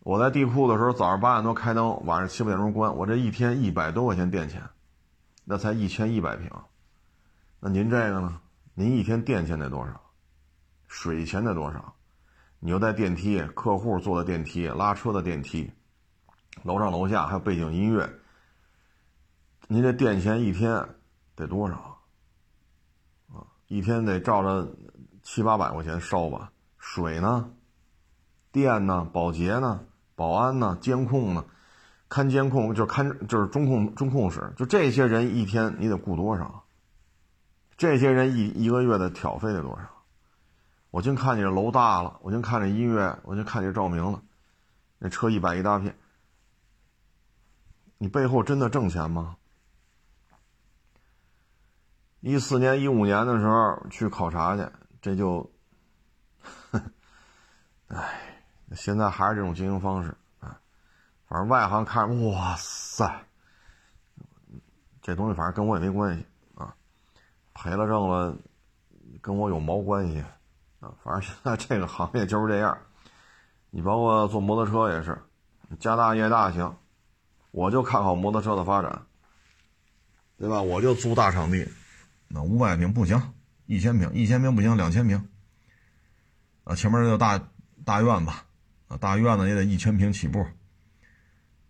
[0.00, 4.62] 我在地库的时候，早上八点多开灯，晚上七八点钟关，我这一天一百多块钱电钱，
[5.44, 6.50] 那才一千一百平。
[7.60, 8.40] 那您这个呢？
[8.74, 10.00] 您一天电钱得多少？
[10.88, 11.94] 水钱得多少？
[12.58, 15.70] 你又带电梯，客户坐的电梯，拉车的电梯，
[16.62, 18.10] 楼上楼下还有背景音乐，
[19.72, 20.86] 您这电钱一天
[21.34, 21.98] 得多少？
[23.32, 24.70] 啊，一天得照着
[25.22, 26.52] 七八百块钱烧吧？
[26.76, 27.50] 水呢？
[28.50, 29.08] 电呢？
[29.10, 29.80] 保洁呢？
[30.14, 30.76] 保安呢？
[30.78, 31.46] 监控呢？
[32.06, 36.64] 看监控就看就是中控中控室，就这些人一天你得雇多少？
[37.78, 39.88] 这些人一一个月的挑费得多少？
[40.90, 44.22] 我净看你这楼大了，我净看这音乐，我就看这照明了，
[44.98, 45.96] 那车一摆一大片，
[47.96, 49.36] 你背后真的挣钱吗？
[52.22, 54.66] 一四年、一五年的时候去考察去，
[55.02, 55.52] 这就，
[57.88, 58.28] 唉。
[58.74, 60.58] 现在还是这种经营方式啊，
[61.28, 63.26] 反正外行看，哇塞，
[65.02, 66.74] 这东西反正跟我也没关系啊，
[67.52, 68.34] 赔了挣了，
[69.20, 70.24] 跟我有毛关系
[70.80, 70.90] 啊？
[71.04, 72.78] 反正现在这个行业就是这样，
[73.68, 75.20] 你包括做摩托车也是，
[75.78, 76.74] 家大业大行，
[77.50, 79.04] 我就看好摩托车的发展，
[80.38, 80.62] 对吧？
[80.62, 81.68] 我就租大场地，
[82.32, 83.34] 那五百平不行，
[83.66, 85.28] 一千平，一千平不行，两千平，
[86.64, 87.40] 啊，前面就大
[87.84, 88.32] 大院子。
[89.00, 90.46] 大院子也得一千平起步，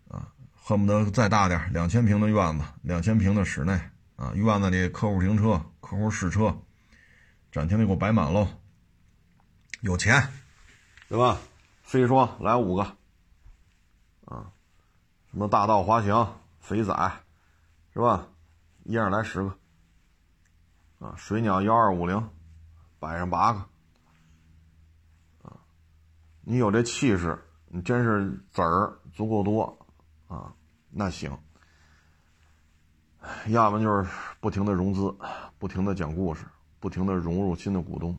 [0.09, 3.79] 啊，恨不得再大点，两千平的院子，两千平的室内，
[4.17, 6.53] 啊，院子里客户停车、客户试车，
[7.49, 8.45] 展厅里给我摆满喽。
[9.79, 10.21] 有钱，
[11.07, 11.39] 对吧？
[11.81, 12.83] 飞霜来五个，
[14.25, 14.51] 啊，
[15.31, 16.93] 什么大道滑翔、肥仔，
[17.93, 18.27] 是吧？
[18.83, 19.57] 一样来十个，
[21.03, 22.29] 啊，水鸟幺二五零，
[22.97, 23.61] 摆上八个。
[26.45, 27.37] 你有这气势，
[27.67, 29.77] 你真是子儿足够多，
[30.27, 30.53] 啊，
[30.89, 31.37] 那行。
[33.47, 35.13] 要么就是不停的融资，
[35.57, 36.45] 不停的讲故事，
[36.79, 38.17] 不停的融入新的股东。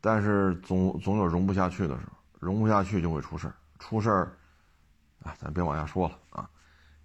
[0.00, 4.38] 但是总总有融不下去的时候，融不下去就会出事，出事儿，
[5.22, 6.48] 啊，咱别往下说了啊。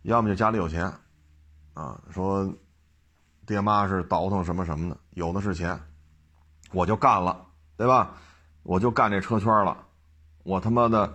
[0.04, 0.90] 要么就家里有钱，
[1.74, 2.50] 啊，说
[3.48, 5.80] 爹妈是倒腾什么什么的，有的是钱，
[6.74, 8.12] 我就干了，对吧？
[8.64, 9.86] 我就干这车圈了，
[10.44, 11.12] 我他妈的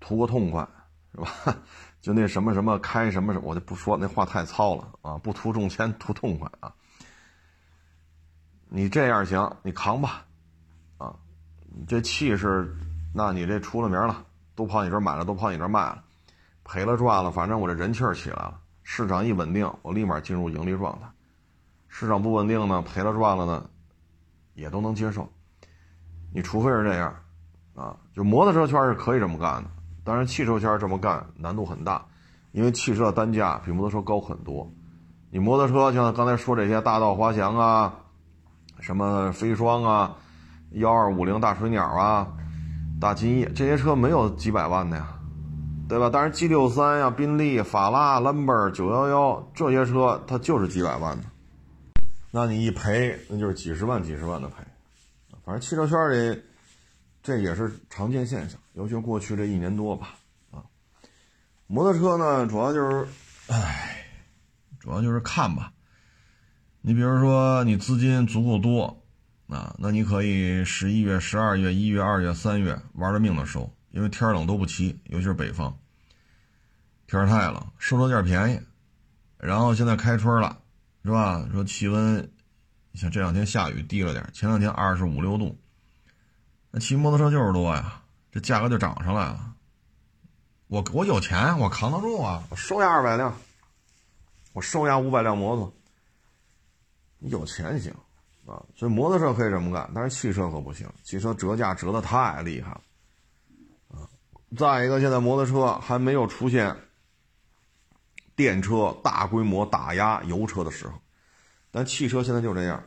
[0.00, 0.66] 图个痛快，
[1.12, 1.56] 是吧？
[2.00, 5.18] 就那什么什么开什么什么，我就不说那话太糙了啊！
[5.18, 6.72] 不图中钱，图痛快啊！
[8.70, 10.24] 你这样行，你扛吧，
[10.96, 11.14] 啊！
[11.68, 12.74] 你这气势，
[13.12, 14.24] 那你这出了名了，
[14.54, 16.02] 都跑你这买了，都跑你这卖了，
[16.64, 18.58] 赔了赚了，反正我这人气儿起来了。
[18.92, 21.06] 市场一稳定，我立马进入盈利状态；
[21.86, 23.70] 市场不稳定呢，赔了赚了呢，
[24.54, 25.30] 也都能接受。
[26.34, 27.14] 你除非是这样，
[27.76, 29.70] 啊，就摩托车圈是可以这么干的，
[30.02, 32.04] 当然汽车圈这么干难度很大，
[32.50, 34.68] 因为汽车的单价比摩托车高很多。
[35.30, 37.94] 你摩托车像刚才说这些大道滑翔啊，
[38.80, 40.16] 什么飞霜啊，
[40.72, 42.26] 幺二五零大水鸟啊，
[43.00, 45.19] 大金翼这些车没有几百万的呀，
[45.90, 46.08] 对吧？
[46.10, 51.24] 但是 G 六三呀、宾利、法拉、兰博、九幺幺这些车它就是几百万的，
[52.30, 54.54] 那你一赔那就是几十万、几十万的赔。
[55.44, 56.40] 反正汽车圈里，
[57.24, 60.14] 这也是常见现象，尤其过去这一年多吧，
[60.52, 60.62] 啊，
[61.66, 63.08] 摩托车呢，主要就是，
[63.48, 64.06] 唉，
[64.78, 65.72] 主要就是看吧。
[66.82, 69.02] 你比如说，你资金足够多，
[69.48, 75.76] 啊，那你可以十一月、十二月、一月、二月、三月玩了命的收，因为天冷都不骑，尤其是北方，
[77.18, 78.60] 天太冷，收车价便宜。
[79.38, 80.58] 然后现在开春了，
[81.04, 81.48] 是吧？
[81.52, 82.30] 说气温。
[82.92, 85.56] 你像这两天下雨低了点，前两天二十五六度，
[86.72, 88.02] 那骑摩托车就是多呀，
[88.32, 89.54] 这价格就涨上来了。
[90.66, 93.32] 我我有钱，我扛得住啊，我收押二百辆，
[94.52, 95.72] 我收押五百辆摩托。
[97.20, 97.92] 有钱行
[98.44, 102.80] 啊，所以摩托车可以这么干，但是汽车可不行，汽车折价折得太厉害了。
[104.56, 106.76] 再一个，现在摩托车还没有出现
[108.40, 110.94] 电车大规模打压油车的时候。
[111.70, 112.82] 但汽车现在就这样，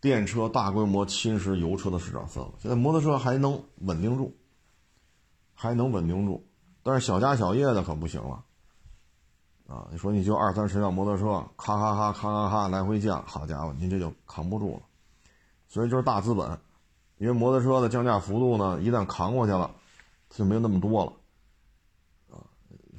[0.00, 2.50] 电车大规模侵蚀油车的市场份额。
[2.58, 4.34] 现在摩托车还能稳定住，
[5.54, 6.42] 还能稳定住，
[6.82, 8.42] 但是小家小业的可不行了，
[9.68, 14.82] 啊，你说你就二三十辆摩托车，咔咔咔咔咔咔来回降，好家伙，您这就扛不住了。
[15.68, 16.58] 所以就是大资本，
[17.18, 19.70] 因为摩托车的降价幅度呢，一旦扛过去了，
[20.30, 21.12] 它就没有那么多了。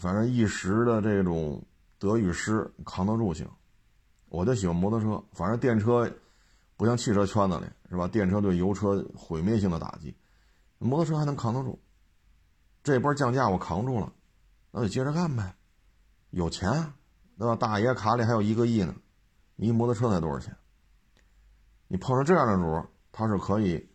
[0.05, 1.59] 反正一时的这种
[1.97, 3.49] 得与失，扛得住行。
[4.29, 6.07] 我就喜欢摩托车，反正电车
[6.77, 8.07] 不像汽车圈子里是吧？
[8.07, 10.15] 电车对油车毁灭性的打击，
[10.77, 11.79] 摩托车还能扛得住。
[12.83, 14.13] 这波降价我扛住了，
[14.69, 15.55] 那就接着干呗。
[16.29, 16.69] 有钱，
[17.39, 17.55] 对吧？
[17.55, 18.93] 大爷卡里还有一个亿呢，
[19.55, 20.55] 你摩托车才多少钱？
[21.87, 23.89] 你碰上这样的主，他是可以，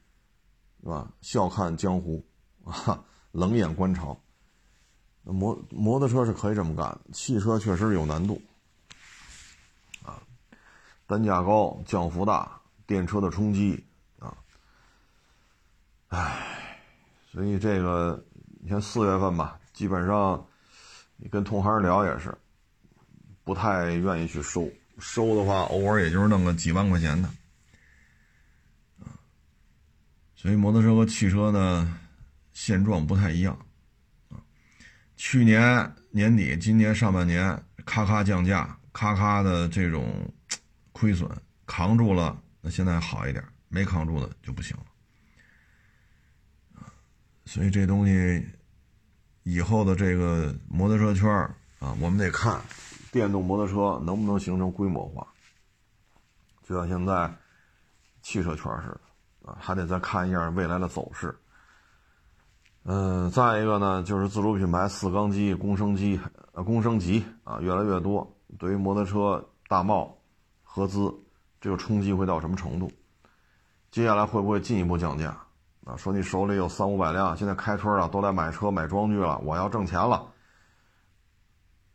[0.80, 1.14] 是吧？
[1.20, 2.26] 笑看江湖，
[2.64, 4.20] 啊， 冷眼观潮。
[5.24, 8.40] 摩摩托车是可以这么干，汽车确实有难度，
[10.02, 10.22] 啊，
[11.06, 13.84] 单价高，降幅大，电车的冲击，
[14.18, 14.36] 啊，
[16.08, 16.78] 唉，
[17.32, 18.24] 所以这个。
[18.62, 20.46] 你看四月份吧，基本上
[21.16, 22.36] 你跟同行聊也是，
[23.42, 24.68] 不太愿意去收。
[24.98, 27.30] 收的话，偶尔也就是弄个几万块钱的，
[30.36, 31.98] 所以摩托车和汽车呢，
[32.52, 33.58] 现状不太一样，
[35.22, 40.32] 去年年底，今年上半年，咔咔降价，咔咔的这种
[40.92, 41.30] 亏损
[41.66, 44.84] 扛住了，那现在好一点；没扛住的就不行了。
[47.44, 48.48] 所以这东西
[49.42, 51.28] 以后的这个摩托车圈
[51.80, 52.58] 啊，我们得看
[53.12, 55.26] 电动摩托车能不能形成规模化，
[56.66, 57.30] 就像现在
[58.22, 58.98] 汽车圈似
[59.42, 61.38] 的啊，还得再看一下未来的走势。
[62.84, 66.18] 嗯，再一个呢，就是自主品牌四缸机、公升机、
[66.52, 70.16] 呃公升级啊越来越多，对于摩托车大贸
[70.62, 71.14] 合资
[71.60, 72.90] 这个冲击会到什么程度？
[73.90, 75.36] 接下来会不会进一步降价？
[75.84, 80.26] 啊，说你手里有三五百辆，现在开春了，都来买车买装具了，我要挣钱了。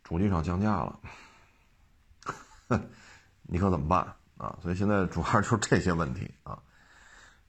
[0.03, 0.99] 主机厂降价了，
[3.43, 4.01] 你可怎么办
[4.37, 4.55] 啊？
[4.61, 6.59] 所以现在主要就是这些问题啊。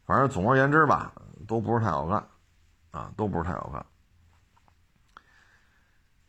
[0.06, 1.12] 反正总而言之吧，
[1.46, 2.26] 都不是太好干，
[2.96, 3.86] 啊，都不是太好看。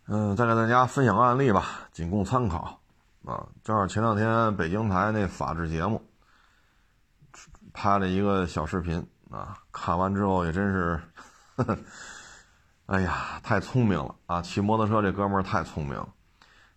[0.08, 2.80] 嗯，再给大家分享案例吧，仅供参考
[3.26, 3.48] 啊。
[3.64, 6.02] 正好前两天北京台那法制节目
[7.74, 9.08] 拍了一个小视频。
[9.30, 10.98] 啊，看完之后也真是，
[11.58, 11.78] 呵呵，
[12.86, 14.42] 哎呀，太聪明了啊！
[14.42, 16.08] 骑摩托车这哥们儿太聪明了，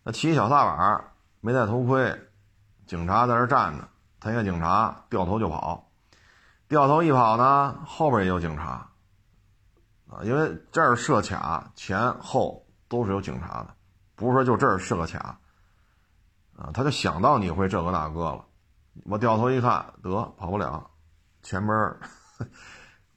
[0.02, 1.04] 那骑小踏板
[1.40, 2.12] 没戴头盔，
[2.88, 3.88] 警察在这站着，
[4.18, 5.92] 他一看警察掉头就跑，
[6.66, 8.89] 掉头一跑呢，后边也有警察，
[10.10, 13.74] 啊，因为这儿设卡，前后都是有警察的，
[14.16, 15.38] 不是说就这儿设个卡，
[16.56, 18.44] 啊，他就想到你会这个那个了，
[19.04, 20.90] 我掉头一看，得跑不了，
[21.42, 21.96] 前边。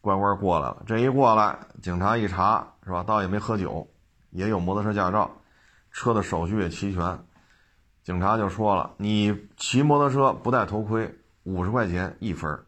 [0.02, 3.02] 乖乖过来了，这一过来，警察一查，是吧？
[3.04, 3.90] 倒也没喝酒，
[4.32, 5.32] 也有摩托车驾照，
[5.92, 7.26] 车的手续也齐全。
[8.04, 12.66] 警察就说了：“你骑摩托车不戴头盔，五十块钱一分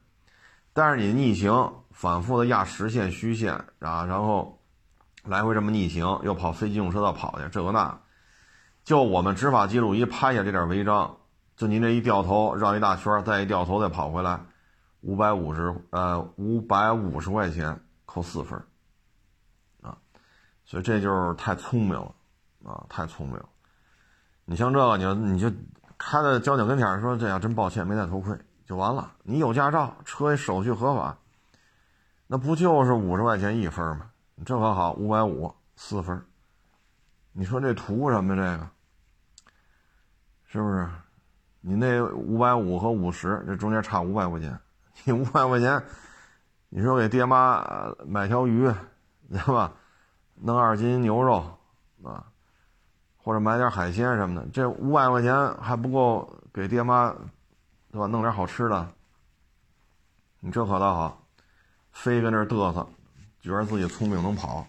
[0.71, 1.51] 但是你逆行，
[1.95, 4.59] 反复的压实线、虚线啊，然后
[5.23, 7.97] 来回这么逆行，又跑非机动车道跑去，这个那，
[8.83, 11.15] 就我们执法记录仪拍下这点违章，
[11.55, 14.39] 就您这一掉头绕一大圈，再一掉头再跑回来。”
[15.07, 18.59] 五百五十，呃，五百五十块钱扣四分，
[19.83, 19.95] 啊，
[20.65, 22.11] 所以这就是太聪明了，
[22.65, 23.39] 啊，太聪明。
[24.45, 25.49] 你像这个，你你就
[25.97, 31.15] 开在交警跟前说：“这样真抱歉，没戴头盔，就完了。”你有驾照，车手续合法，
[32.27, 34.09] 那不就是五十块钱一分吗？
[34.45, 36.19] 这可好，五百五四分，
[37.31, 38.35] 你说这图什么？
[38.35, 38.69] 这个
[40.45, 40.89] 是不是？
[41.61, 44.59] 你那五百五和五十，这中间差五百块钱。
[45.03, 45.83] 你五百块钱，
[46.69, 47.65] 你说给爹妈
[48.05, 48.71] 买条鱼，
[49.29, 49.73] 对吧？
[50.35, 51.43] 弄二斤牛肉
[52.03, 52.25] 啊，
[53.17, 57.13] 或者买点海鲜什么的，这五百块钱还不够给爹妈，
[57.91, 58.07] 对吧？
[58.07, 58.87] 弄点好吃的。
[60.39, 61.24] 你这可倒好，
[61.95, 62.87] 非跟这嘚瑟，
[63.41, 64.67] 觉得自己聪明能跑，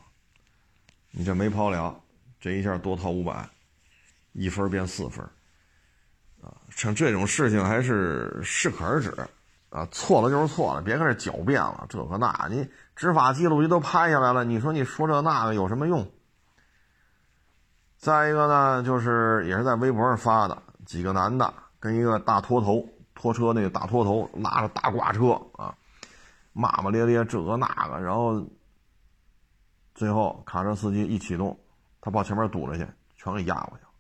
[1.11, 1.95] 你这没跑了，
[2.41, 3.47] 这一下多掏五百，
[4.33, 5.23] 一分变四分，
[6.41, 9.15] 啊，像这种事情还是适可而止。
[9.69, 11.85] 啊，错了就是错了，别跟这狡辩了。
[11.91, 16.09] 这个那，你执法记录仪都拍下来了，你说你说这那个有什么用？
[17.99, 25.75] 再一个呢，就是也是在微博上发的，几个男的跟一个大拖头拖车那个大拖头拉着大挂车啊，
[26.59, 28.43] 骂骂咧咧这个那个，然后
[29.95, 31.55] 最后卡车司机一启动，
[32.01, 33.91] 他跑前面堵着去，全给压过去了。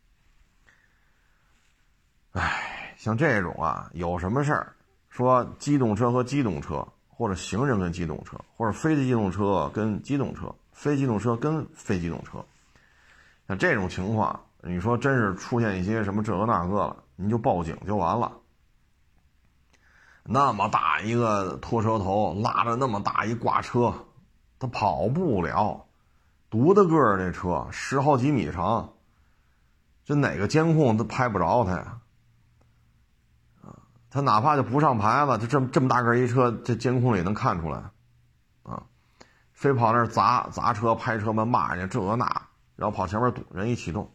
[2.40, 4.74] 哎，像这种啊，有什么事儿？
[5.10, 12.42] 说机动车和机动车，或者行人跟机动车，或者非机动车跟机动车，非机动车跟非机动车，
[13.48, 18.32] 像这种情况，你说真是出现一些什么这个那个了，你就报警就完了。
[20.28, 23.94] 那么大一个拖车头拉着那么大一挂车，
[24.58, 25.86] 他跑不了，
[26.48, 28.94] 多大个儿这车，十好几米长，
[30.04, 32.00] 这哪个监控都拍不着他呀？
[33.62, 33.78] 啊，
[34.10, 37.90] 他哪怕就不上牌子，就这么这么大个一车，这监控里能看出来，
[38.64, 38.82] 啊，
[39.52, 42.26] 非跑那儿砸砸车、拍车门、骂人家这那，
[42.74, 44.10] 然后跑前面堵人一启动，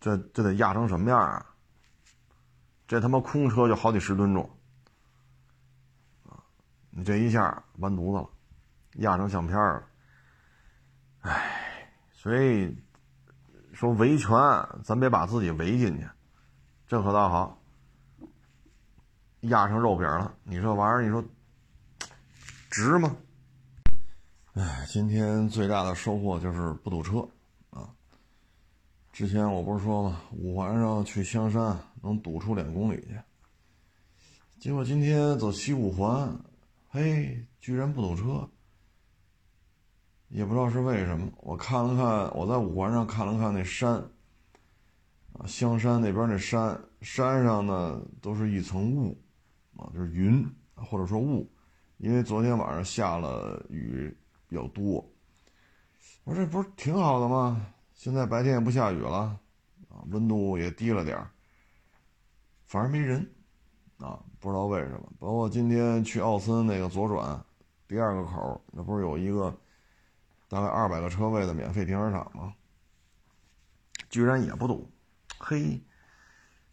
[0.00, 1.46] 这这得压成什么样啊？
[2.92, 4.50] 这他妈空车就好几十吨重，
[6.28, 6.44] 啊！
[6.90, 8.28] 你这一下完犊子了，
[8.96, 9.82] 压成相片了。
[11.20, 12.76] 哎，所以
[13.72, 14.36] 说维权，
[14.84, 16.06] 咱别把自己围进去，
[16.86, 17.62] 这可倒好，
[19.40, 20.34] 压成肉饼了。
[20.44, 21.24] 你这玩意儿，你说
[22.68, 23.16] 值吗？
[24.52, 27.26] 哎，今天最大的收获就是不堵车
[27.70, 27.88] 啊。
[29.14, 30.20] 之前我不是说吗？
[30.32, 33.18] 五环上去香山能堵出两公里去，
[34.58, 36.36] 结果今天走西五环，
[36.88, 38.48] 嘿，居然不堵车，
[40.28, 41.30] 也不知道是为什么。
[41.38, 43.94] 我看了看，我在五环上看了看那山，
[45.32, 49.16] 啊，香山那边那山，山上呢都是一层雾，
[49.76, 51.50] 啊，就是云或者说雾，
[51.98, 54.14] 因为昨天晚上下了雨
[54.48, 55.08] 比较多。
[56.24, 57.66] 我说这不是挺好的吗？
[57.94, 59.38] 现在白天也不下雨了，
[59.88, 61.30] 啊，温度也低了点儿，
[62.72, 63.30] 反而没人，
[63.98, 65.06] 啊，不知道为什么。
[65.18, 67.38] 包括今天去奥森那个左转，
[67.86, 69.54] 第二个口那不是有一个
[70.48, 72.54] 大概二百个车位的免费停车场吗？
[74.08, 74.90] 居然也不堵，
[75.38, 75.78] 嘿，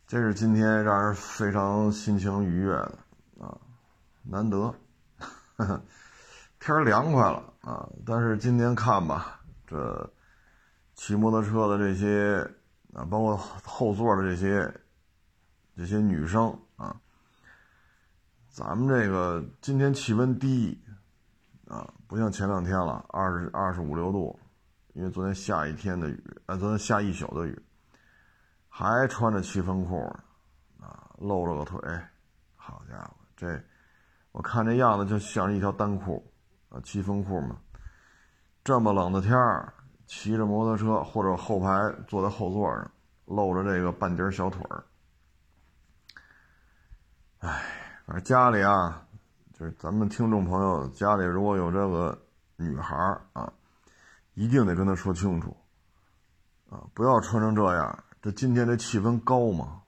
[0.07, 2.97] 这是今天让人非常心情愉悦的
[3.41, 3.57] 啊，
[4.23, 4.73] 难得，
[6.61, 10.09] 天凉快了啊，但是今天看吧，这。
[10.95, 12.39] 骑摩托车的这些
[12.93, 14.73] 啊，包括后座的这些
[15.79, 16.93] 这些女生啊，
[18.49, 20.77] 咱们这个今天气温低
[21.69, 24.37] 啊，不像前两天了，二十二十五六度，
[24.91, 27.57] 因为昨天下一天的雨，啊，昨天下一宿的雨，
[28.67, 30.01] 还穿着七分裤
[30.81, 31.79] 啊，露着个腿，
[32.57, 33.63] 好家伙，这
[34.33, 36.29] 我看这样子就像是一条单裤
[36.67, 37.55] 啊，七分裤嘛，
[38.65, 39.73] 这么冷的天儿。
[40.07, 41.69] 骑着摩托车或者后排
[42.05, 42.91] 坐在后座上，
[43.27, 44.83] 露着这个半截小腿儿。
[47.39, 47.63] 哎，
[48.05, 49.01] 反正家里啊，
[49.53, 52.21] 就是咱们听众朋友家里如果有这个
[52.57, 52.95] 女孩
[53.31, 53.51] 啊，
[54.33, 55.55] 一定得跟她说清楚，
[56.69, 58.03] 啊，不要穿成这样。
[58.21, 59.81] 这今天这气温高嘛，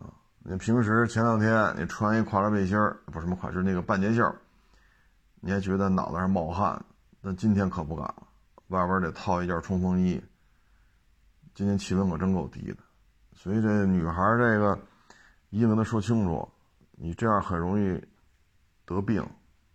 [0.00, 0.10] 啊，
[0.40, 4.34] 你平时前两天你穿一跨栏背心儿，不什么款式那个半截袖，
[5.40, 6.84] 你还觉得脑袋上冒汗，
[7.20, 8.26] 那今天可不敢了。
[8.68, 10.20] 外边得套一件冲锋衣。
[11.54, 12.78] 今天气温可真够低的，
[13.36, 14.76] 所以这女孩这个
[15.52, 16.48] 一定跟他说清楚，
[16.92, 18.02] 你这样很容易
[18.86, 19.22] 得病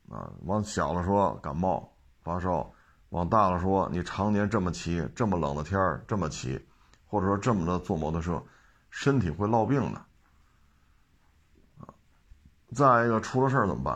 [0.10, 0.34] 啊。
[0.42, 1.90] 往小了说感冒
[2.24, 2.74] 发烧，
[3.10, 6.60] 往大了说你常年这么骑，这么冷的天儿这么骑，
[7.06, 8.44] 或者说这么的坐摩托车，
[8.90, 10.06] 身体会落病的。
[12.74, 13.94] 再一个出了事儿怎么办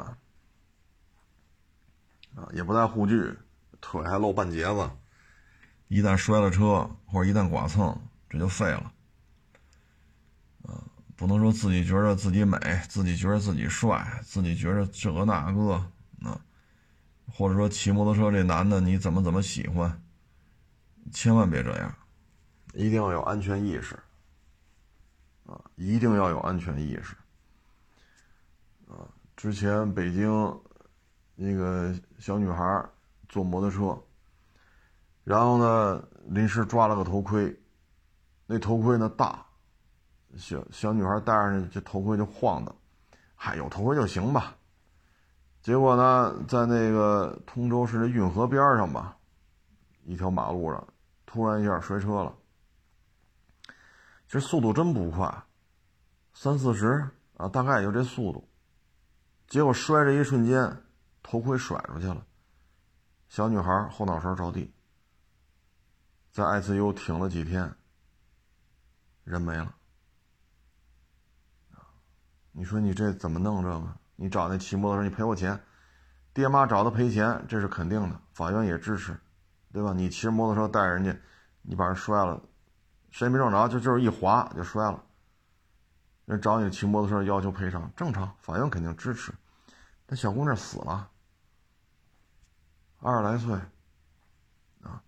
[2.36, 2.48] 啊？
[2.54, 3.36] 也不带护具。
[3.84, 4.92] 腿还露半截子，
[5.88, 8.00] 一旦摔了车或者一旦剐蹭，
[8.30, 8.94] 这就废了。
[11.22, 12.58] 不能说自己觉得自己美，
[12.90, 15.74] 自己觉得自己帅，自己觉得这个那个，
[16.24, 16.42] 啊，
[17.32, 20.02] 或者说骑摩托车这男的你怎么怎么喜欢，
[21.14, 21.96] 千万别这样，
[22.74, 23.94] 一定要有安全意识。
[25.46, 27.16] 啊，一定要有安全意识。
[28.88, 29.06] 啊，
[29.38, 30.60] 之前北京
[31.36, 32.84] 那个小女孩。
[33.30, 33.98] 坐摩托车，
[35.24, 37.58] 然后呢，临时抓了个头盔，
[38.46, 39.46] 那头盔呢大，
[40.38, 42.74] 小小女孩戴上这头盔就晃的，
[43.36, 44.56] 嗨，有头盔就行吧。
[45.62, 49.18] 结果呢，在那个通州市的运河边上吧，
[50.04, 50.88] 一条马路上，
[51.26, 52.36] 突然一下摔车了。
[54.28, 55.44] 这速度真不快，
[56.34, 58.48] 三四十啊，大概也就这速度。
[59.48, 60.84] 结果摔这一瞬间，
[61.22, 62.26] 头盔甩出去了。
[63.28, 64.74] 小女孩后脑勺着地，
[66.32, 67.76] 在 ICU 挺了几天，
[69.26, 69.76] 人没了。
[72.52, 73.96] 你说你这怎么弄这个？
[74.16, 75.60] 你找那骑摩托车，你赔我钱，
[76.34, 79.18] 爹妈找他赔钱，这是肯定的，法院也支持，
[79.74, 79.94] 对吧？
[79.94, 81.16] 你骑着摩托车带人家，
[81.62, 82.42] 你把人摔了，
[83.10, 83.68] 谁没撞着？
[83.68, 85.04] 就就是一滑就摔了，
[86.26, 89.34] 人找你骑摩托车要求赔偿，正常，法院肯定支持。
[90.08, 91.10] 那小姑娘死了。
[93.00, 93.56] 二十来岁，
[94.84, 95.02] 啊，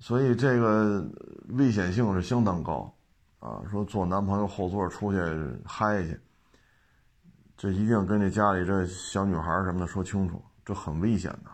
[0.00, 1.06] 所以这个
[1.50, 2.92] 危险性是相当高
[3.38, 3.62] 啊！
[3.70, 5.18] 说坐男朋友后座出去
[5.64, 6.20] 嗨去，
[7.56, 11.50] 这一定跟这家里这小女孩什么的说清楚，这很危险的，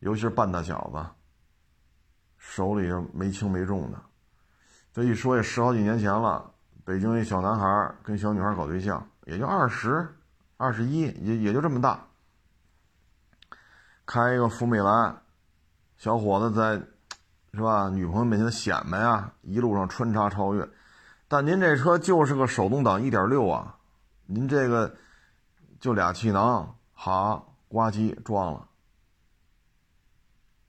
[0.00, 1.04] 尤其是半大小子，
[2.38, 3.98] 手里没轻没重的。
[4.92, 6.50] 这一说也十好几年前了，
[6.84, 10.06] 北京一小男孩跟小女孩搞对象，也就二十、
[10.56, 12.06] 二十一，也也就这么大，
[14.04, 15.14] 开一个福美来，
[15.96, 16.86] 小伙子在。
[17.54, 17.88] 是吧？
[17.88, 20.68] 女朋友面前显摆呀，一路上穿插超越，
[21.26, 23.75] 但您这车就是个手动挡一点六啊，
[24.26, 24.96] 您这个
[25.80, 28.68] 就俩气囊，好，呱唧撞了，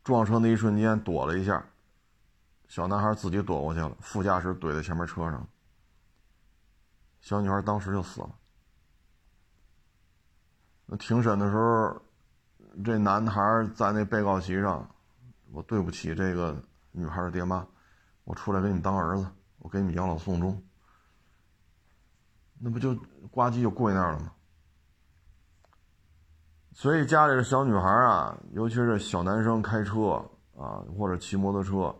[0.03, 1.65] 撞车那一瞬间躲了一下，
[2.67, 5.47] 小男孩自己躲过去了，副驾驶怼在前面车上，
[7.19, 8.29] 小女孩当时就死了。
[10.85, 12.01] 那庭审的时候，
[12.83, 13.41] 这男孩
[13.75, 14.89] 在那被告席上，
[15.51, 16.61] 我对不起这个。
[16.93, 17.63] 女孩的爹妈，
[18.23, 19.27] 我出来给你当儿子，
[19.59, 20.63] 我给你们养老送终，
[22.59, 22.95] 那不就
[23.31, 24.31] 呱唧就跪那儿了吗？
[26.73, 30.23] 所以家里的小女孩啊，尤其是小男生开车
[30.55, 31.95] 啊，或者骑摩托车，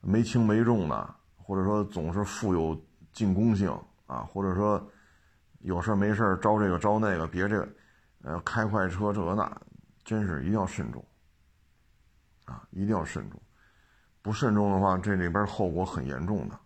[0.00, 2.78] 没轻没重的，或者说总是富有
[3.12, 3.70] 进攻性
[4.06, 4.82] 啊，或者说
[5.60, 7.68] 有事没事招这个招那个，别这个，
[8.22, 9.60] 呃，开快车这个那，
[10.04, 11.04] 真是一定要慎重
[12.46, 13.40] 啊，一定要慎重。
[14.22, 16.58] 不慎重的话，这里边后果很严重的。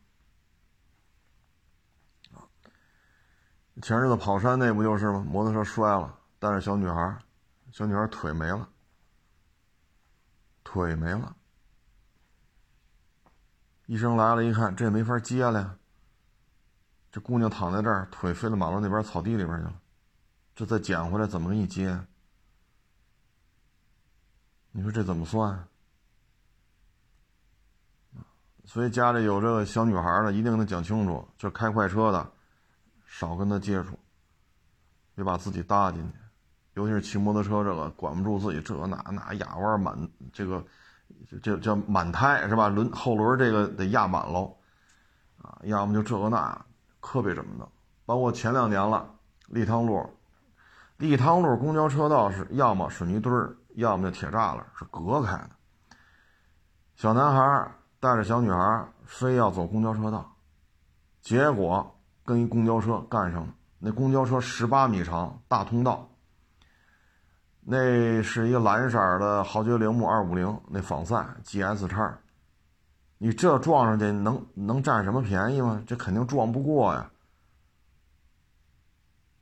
[3.80, 5.24] 前日子跑山那不就是吗？
[5.28, 7.18] 摩托车摔了，带着小女孩，
[7.70, 8.68] 小女孩腿没了，
[10.64, 11.34] 腿没了。
[13.86, 15.76] 医生来了，一看这也没法接了呀。
[17.10, 19.74] 这姑娘躺在这儿，腿飞到马路那边草地里边去了，
[20.54, 21.98] 这再捡回来怎么给你接？
[24.72, 25.66] 你说这怎么算？
[28.66, 32.30] 所以家里有这个小女孩的，一定跟她讲清楚，就开快车的，
[33.08, 33.98] 少跟他接触，
[35.14, 36.18] 别把自己搭进去。
[36.74, 40.62] 尤其是骑摩托车这个，管不住自己，这那那压弯满，这个
[41.42, 42.68] 这叫满胎是吧？
[42.68, 44.54] 轮后轮这个得压满喽，
[45.42, 46.64] 啊，要么就这个那，
[47.00, 47.66] 可别这么弄。
[48.04, 49.08] 包括前两年了，
[49.48, 50.08] 立汤路，
[50.98, 55.50] 立汤路公交车道是要么水泥墩儿，要么就铁栅栏，是隔开的。
[56.94, 57.72] 小男孩。
[58.00, 60.32] 带着小女孩非要走公交车道，
[61.20, 61.97] 结果
[62.28, 63.54] 跟一公交车干上了。
[63.78, 66.06] 那公交车十八米长，大通道。
[67.60, 72.18] 那是一个蓝色的豪爵铃木二五零，那仿赛 GS 叉。
[73.16, 75.82] 你这撞上去能能占什么便宜吗？
[75.86, 77.10] 这肯定撞不过呀。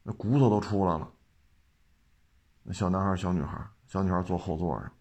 [0.04, 1.10] 那骨头都出来了。
[2.62, 4.92] 那小男孩、小女孩，小女孩坐后座上。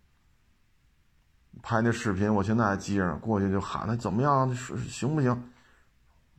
[1.62, 5.52] 拍那视频，我现在还记着，过去就喊他怎么样，行不行？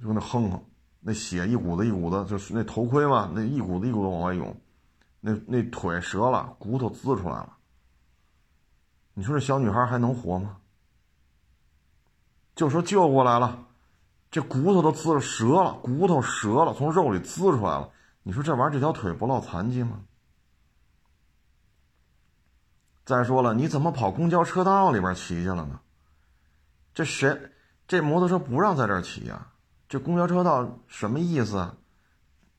[0.02, 0.62] 就那哼哼，
[1.08, 4.60] 那血一股子一股子，就是那头盔嘛，那一股子一股子往外涌，
[5.20, 7.56] 那那腿折了，骨头滋出来了。
[9.14, 10.56] 你说这小女孩还能活吗？
[12.56, 13.66] 就说救过来了，
[14.32, 17.88] 这骨头都滋折了，骨头折了，从肉里滋出来了。
[18.24, 20.00] 你说这玩意儿这条腿不落残疾吗？
[23.04, 25.78] 再说了，你怎么跑公交车道里边骑去了呢？
[26.92, 27.52] 这谁？
[27.86, 29.46] 这摩托车不让在这儿骑呀？
[29.88, 31.76] 这公交车道什么意思啊？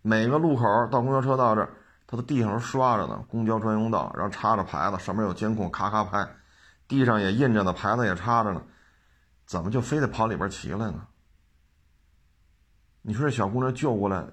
[0.01, 1.73] 每个路口到公交车道这儿，
[2.05, 6.25] 它的地上都刷着呢，公交专用道，然后插着牌子，上面有监控，咔咔拍，
[6.87, 8.63] 地上也印着呢，牌子也插着呢，
[9.45, 11.07] 怎么就非得跑里边骑来呢？
[13.01, 14.25] 你说这小姑娘救过来，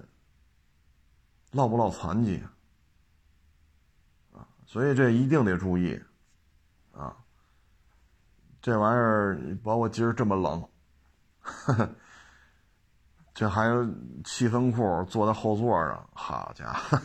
[1.51, 2.41] 落不落残疾
[4.33, 4.47] 啊？
[4.65, 6.01] 所以这一定得注意，
[6.93, 7.17] 啊，
[8.61, 10.67] 这玩意儿包括今儿这么冷，
[13.35, 13.87] 这还有
[14.23, 16.99] 七分裤坐在后座上，好家伙！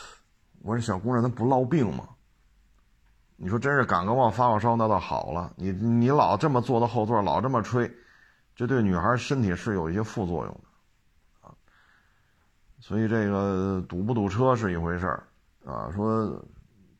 [0.62, 2.06] 我说小姑娘她不落病吗？
[3.36, 7.90] 你说真是感个冒发个烧那倒好了，你你老这么坐在后座，老这么吹，
[8.54, 11.54] 这对女孩身体是有一些副作用的，啊，
[12.80, 15.22] 所以这个堵不堵车是一回事儿，
[15.64, 16.44] 啊，说。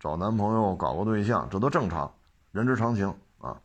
[0.00, 2.08] 找男朋友、搞个对象，这都正常，
[2.52, 3.60] 人之常情啊。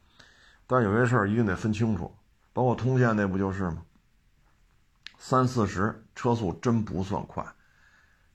[0.65, 2.11] 但有些事儿一定得分清楚，
[2.53, 3.83] 包括通县那不就是吗？
[5.25, 7.47] 三四十车速真不算快，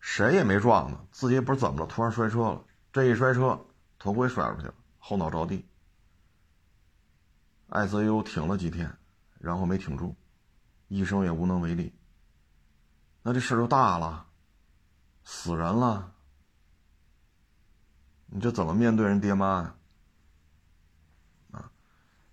[0.00, 2.64] 谁也没撞呢，自己也不知道怎么了，突然摔车了。
[2.90, 3.62] 这一摔车，
[3.98, 5.68] 头盔摔出去了，后脑着地
[7.68, 8.90] 艾泽优挺了几天，
[9.38, 10.16] 然后没挺住，
[10.88, 11.94] 医生也无能为力。
[13.22, 14.26] 那这事就大了，
[15.24, 16.14] 死人了。
[18.28, 19.62] 你这怎么面对人爹妈呀？
[19.62, 19.77] 啊，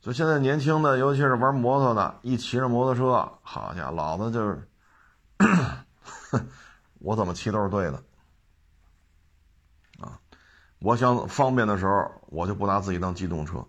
[0.05, 4.69] 就现在年轻的，尤其是玩摩托的，一骑着摩托车，好家伙，老子就是，
[6.99, 8.03] 我怎么骑都是对的，
[9.97, 10.19] 啊，
[10.77, 13.65] 我想方便的时候，我就不拿自己当机动车，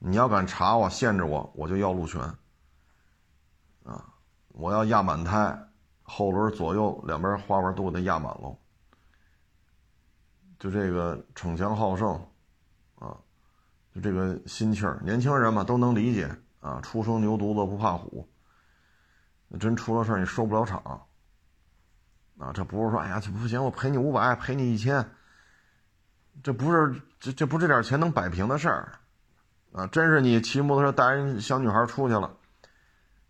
[0.00, 2.20] 你要敢查我、限制我，我就要路权，
[3.84, 4.04] 啊，
[4.48, 5.58] 我要压满胎，
[6.02, 8.58] 后轮左右两边花纹都给它压满喽，
[10.58, 12.12] 就这个逞强好胜。
[12.96, 13.16] 啊
[13.94, 16.80] 就这个心气儿，年轻人嘛都能理解啊。
[16.82, 18.28] 初生牛犊子不怕虎，
[19.60, 21.06] 真出了事儿你收不了场
[22.36, 22.52] 啊。
[22.52, 25.08] 这不是说哎呀这不行，我赔你五百，赔你一千，
[26.42, 28.98] 这不是这这不这点钱能摆平的事儿
[29.72, 29.86] 啊。
[29.86, 32.36] 真是你骑摩托车带人小女孩出去了，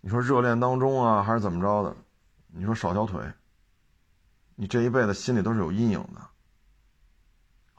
[0.00, 1.94] 你说热恋当中啊还是怎么着的？
[2.56, 3.20] 你说少条腿，
[4.54, 6.20] 你这一辈子心里都是有阴影的。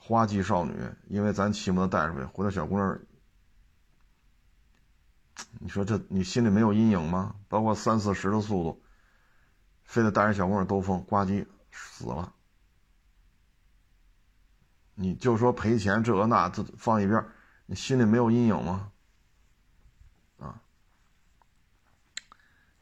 [0.08, 0.72] 花季少女，
[1.08, 3.00] 因为咱骑摩托带出去，回到小姑娘，
[5.60, 7.36] 你说这你心里没有阴影吗？
[7.48, 8.84] 包括三四十的速度，
[9.84, 12.36] 非得带着小姑娘兜风，呱唧死了。
[14.94, 17.26] 你就说赔钱这个那，这放一边，
[17.66, 18.92] 你心里没有阴影吗？
[20.38, 20.62] 啊，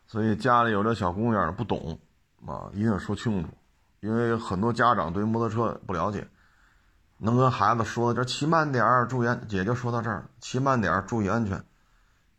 [0.08, 1.98] 所以家里有这小姑娘不懂
[2.46, 3.50] 啊，一定要说清楚，
[4.02, 6.28] 因为很多家长对摩托车不了解。
[7.24, 9.48] 能跟孩子说的就骑慢点儿，注意安。
[9.48, 11.64] 姐就说到这儿，骑慢点儿，注意安全，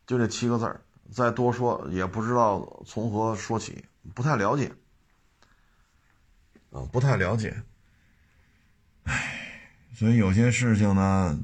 [0.06, 0.82] 就这七个字儿。
[1.10, 4.74] 再多说也不知道从何说起，不太了解，
[6.70, 7.62] 啊，不太了解。
[9.04, 11.38] 唉，所以有些事情呢，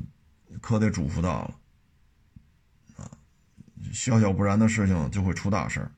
[0.60, 1.54] 可得嘱咐到了，
[2.96, 3.10] 啊，
[3.92, 5.92] 小小不然的事情就会出大事儿，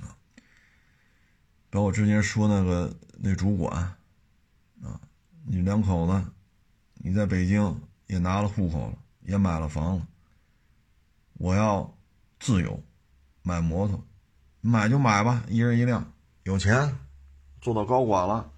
[0.00, 0.16] 啊，
[1.68, 3.96] 包括之前说那个那主管，
[5.48, 6.24] 你两口子，
[6.94, 10.04] 你在北京也拿了户口了，也买了房了。
[11.34, 11.96] 我要
[12.40, 12.82] 自由，
[13.42, 14.02] 买摩托，
[14.60, 16.12] 买就买吧，一人一辆。
[16.42, 16.98] 有钱，
[17.60, 18.50] 做到高管了，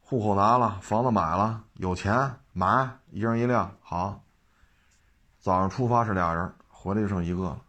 [0.00, 3.74] 户口拿了，房子买了，有钱买，一人一辆。
[3.80, 4.22] 好，
[5.40, 7.62] 早上出发是俩人，回来就剩一个了，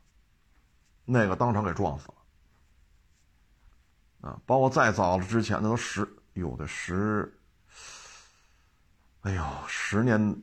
[1.06, 2.16] 那个当场给撞死了。
[4.30, 7.32] 啊，包括再早了之前，那都十，有的十。
[9.26, 10.39] 哎呦，十年，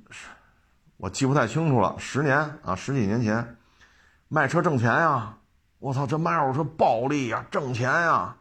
[0.97, 1.97] 我记不太清楚了。
[2.01, 3.57] 十年啊，十几年前，
[4.27, 5.39] 卖车挣钱呀！
[5.79, 8.37] 我操，这卖二手车暴利呀，挣钱呀！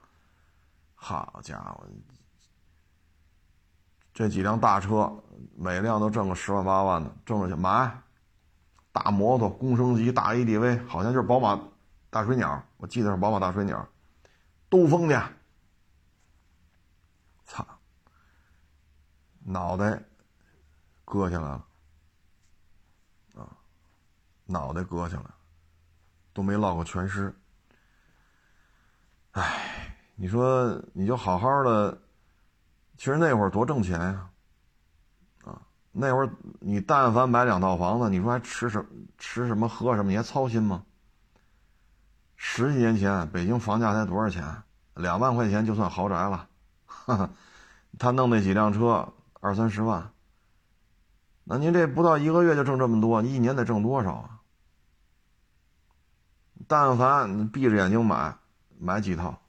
[0.95, 1.85] 好家伙，
[4.15, 5.15] 这几辆大车，
[5.55, 7.95] 每辆都挣个十万八万的，挣着钱买。
[8.91, 11.59] 大摩托、工升级、大 ADV，好像就是宝马
[12.09, 13.87] 大水鸟，我记得是宝马大水鸟，
[14.69, 15.15] 兜风去。
[17.45, 17.63] 操，
[19.45, 20.01] 脑袋。
[21.11, 21.65] 割下来了，
[23.35, 23.51] 啊，
[24.45, 25.25] 脑袋割下来，
[26.31, 27.35] 都没落个全尸。
[29.31, 32.01] 哎，你说你就好好的，
[32.95, 34.29] 其实那会儿多挣钱呀，
[35.43, 35.61] 啊，
[35.91, 36.29] 那会儿
[36.61, 38.85] 你但凡买两套房子，你说还吃什
[39.17, 40.85] 吃什么喝什么，你还操心吗？
[42.37, 44.63] 十几年前北京房价才多少钱？
[44.95, 46.47] 两万块钱就算豪宅了，
[46.85, 47.29] 哈哈，
[47.99, 50.09] 他弄那几辆车二三十万。
[51.43, 54.39] 那您这不到一个月就挣这么多，你一年得挣多少啊？
[56.67, 58.37] 但凡你闭着眼睛买，
[58.79, 59.41] 买几套，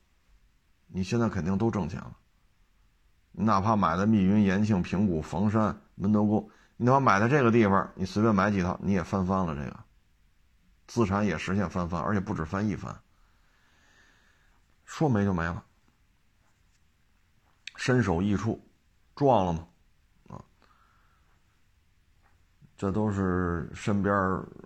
[0.87, 2.17] 你现在肯定都挣钱了。
[3.31, 9.55] 哪怕买的密云、延庆、平谷、房山、门头沟，你哪怕买在这个地方，你随便买几套，你也翻番了。
[9.55, 9.85] 这个
[10.87, 12.99] 资产也实现翻番，而且不止翻一番，
[14.85, 15.65] 说没就没了，
[17.77, 18.61] 身首异处，
[19.15, 19.69] 撞了吗？
[22.83, 24.13] 这都是身边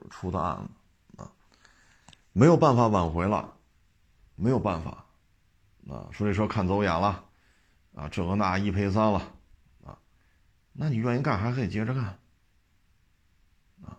[0.08, 1.30] 出的案子啊，
[2.32, 3.52] 没有办法挽回了，
[4.36, 5.04] 没有办法
[5.90, 6.08] 啊！
[6.12, 7.22] 说这车看走眼了
[7.94, 9.20] 啊，这个那一赔三了
[9.84, 9.98] 啊，
[10.72, 12.04] 那你愿意干还可以接着干
[13.84, 13.98] 啊。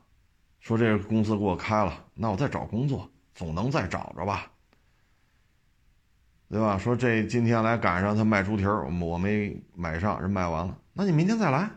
[0.62, 4.52] 说这个公司给我开了，那我再找工作，总能再找着吧，
[6.50, 6.76] 对吧？
[6.80, 11.70] 说这今天来赶上他卖猪蹄儿，我没买上，人卖完了，那你明天再来。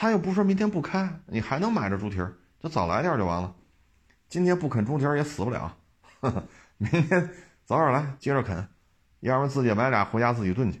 [0.00, 3.52] 他又不说明天不开，你还能买着猪蹄儿，就早来点就完了。
[4.28, 5.76] 今天不啃猪蹄儿也死不了，
[6.76, 7.28] 明天
[7.64, 8.56] 早点来接着啃，
[9.18, 10.80] 要不然自己买俩回家自己炖去。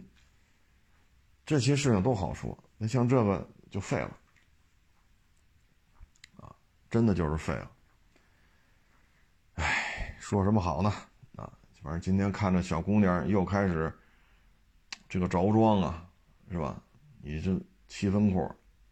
[1.44, 4.16] 这些事情都好说，那像这个就废了，
[6.36, 6.54] 啊，
[6.88, 7.70] 真的就是废了。
[9.54, 10.92] 哎，说什么好呢？
[11.34, 13.92] 啊，反正今天看着小姑娘又开始
[15.08, 16.08] 这个着装啊，
[16.52, 16.80] 是吧？
[17.20, 18.48] 你这七分裤。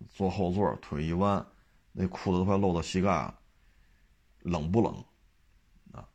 [0.09, 1.45] 坐后座，腿一弯，
[1.93, 3.39] 那裤子都快露到膝盖了，
[4.41, 5.05] 冷不冷？
[5.93, 6.07] 啊，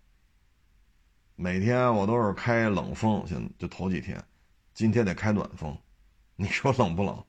[1.36, 4.24] 每天我都是开冷风，现就头几天，
[4.74, 5.78] 今天得开暖风，
[6.36, 7.24] 你说冷不冷？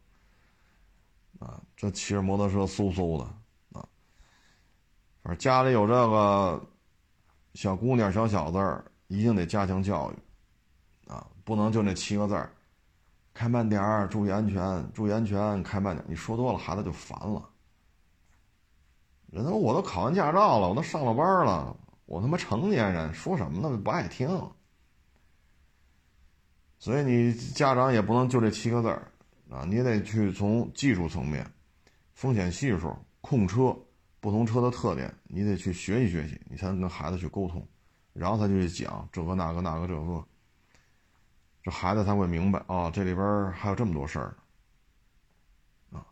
[1.41, 3.25] 啊，这骑着摩托车嗖嗖的
[3.73, 3.89] 啊，
[5.23, 6.65] 反正家里有这个
[7.55, 12.55] 小姑娘、小小子一定得加强教育啊，不能就那七个字儿。
[13.35, 16.05] 开慢点儿，注意安全，注意安全，开慢点。
[16.09, 17.49] 你说多了，孩子就烦了。
[19.31, 23.77] 人都我都考完驾照了，我都上了班了，我他妈成年人，说什么呢？
[23.79, 24.29] 不爱听。
[26.79, 29.11] 所以你家长也不能就这七个字儿
[29.51, 31.51] 啊，你得去从技术层面、
[32.13, 33.75] 风险系数、控车、
[34.21, 37.67] 不同车的特点，你得去学习学习，你才能跟孩子去沟通，
[38.13, 40.23] 然后他就去讲这个那个那个这个。
[41.65, 44.35] 这孩子才会明白啊，这里边还有这么多事儿
[45.93, 46.05] 啊！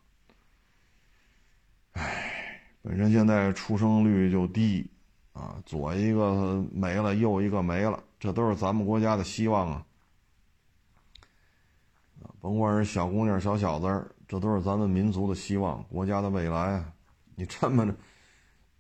[1.95, 4.89] 哎，本身现在出生率就低
[5.33, 9.85] 啊，左一个没了，右一个没了，这都是咱们国家的希望啊！
[12.41, 16.93] 甭管是小姑娘、小小子这都是咱们民族的希望，国家的未来啊！
[17.35, 17.93] 你这么着，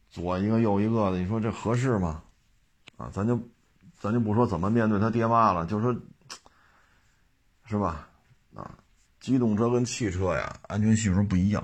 [0.09, 2.23] 左一个右一个的，你说这合适吗？
[2.97, 3.37] 啊，咱就
[3.99, 5.93] 咱就不说怎么面对他爹妈了，就说。
[7.71, 8.09] 是吧？
[8.53, 8.69] 啊，
[9.21, 11.63] 机动车跟汽车呀，安全系数不一样。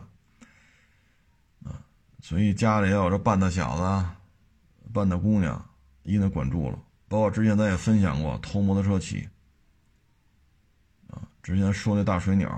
[1.64, 1.82] 啊，
[2.22, 4.06] 所以家里要有这半大小子、
[4.92, 5.60] 半大姑娘，
[6.04, 6.78] 一定得管住了。
[7.08, 9.28] 包括之前咱也分享过偷摩托车骑。
[11.08, 12.48] 啊，之前说那大水鸟，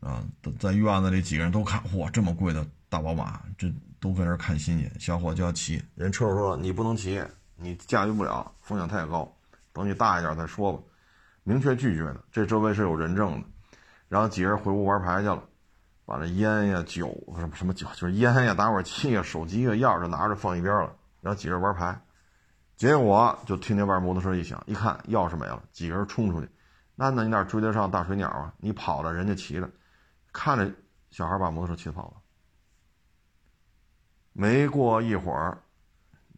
[0.00, 0.24] 啊，
[0.58, 3.70] 在院子里几个人都看，嚯，这么贵的大宝马，这
[4.00, 4.90] 都跟这看新鲜。
[4.98, 7.22] 小伙就要骑，人车主说你不能骑，
[7.56, 9.30] 你驾驭不了，风险太高，
[9.74, 10.82] 等你大一点再说吧。
[11.48, 13.46] 明确拒绝的，这周围是有人证的。
[14.08, 15.40] 然后几人回屋玩牌去了，
[16.04, 20.92] 把这烟呀、酒什么什么酒，就是烟呀、打火机呀、手机呀、钥匙拿着放一边了。
[21.20, 22.00] 然后几人玩牌，
[22.74, 26.48] 结果就听见外摩托车一响，一看钥匙没了，几个人冲出去，
[26.96, 28.52] 那那你哪追得上大水鸟啊？
[28.58, 29.70] 你跑了，人家骑着，
[30.32, 30.68] 看着
[31.12, 32.14] 小孩把摩托车骑跑了。
[34.32, 35.58] 没过一会儿，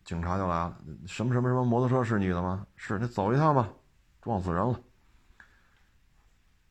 [0.04, 0.76] 警察就来了，
[1.06, 2.66] 什么什么什么摩托车是你的吗？
[2.76, 3.70] 是，你走一趟吧，
[4.20, 4.78] 撞死人了。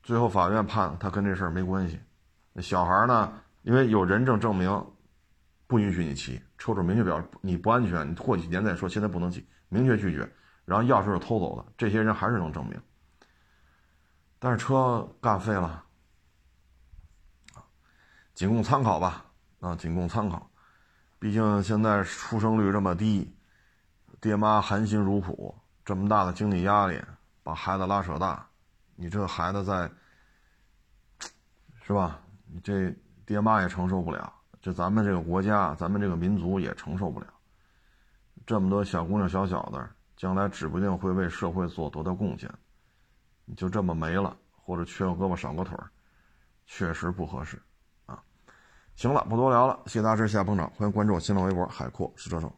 [0.07, 1.99] 最后法院判他跟这事儿没关系，
[2.61, 3.41] 小孩呢？
[3.63, 4.87] 因为有人证证明，
[5.67, 10.19] 不允许你骑，车主明确表示你不安全，你过几年再说，现在不能骑，明确拒绝。
[10.63, 12.81] 然后钥匙是偷走的，这些人还是能证明。
[14.39, 15.83] 但是车干废了，
[18.33, 19.25] 仅供参考吧，
[19.59, 20.49] 啊，仅供参考。
[21.19, 23.35] 毕竟现在出生率这么低，
[24.21, 25.53] 爹妈含辛茹苦，
[25.83, 26.97] 这么大的经济压力，
[27.43, 28.46] 把孩子拉扯大。
[28.99, 29.89] 你这孩子在，
[31.83, 32.19] 是吧？
[32.47, 32.91] 你这
[33.27, 37.27] 爹妈也承受不了，这咱们这个国家，咱们这个民族也承受不了。
[38.45, 42.51] 这么多小姑娘、小小子，将来指不定会为社会做多大贡献，
[43.45, 45.91] 你就这么没了，或者缺个胳膊少个腿儿，
[46.65, 47.61] 确实不合适
[48.07, 48.19] 啊。
[48.95, 52.51] 行了，不多聊了，谢谢大师，下捧场，欢迎关注我新浪微博海阔试车手。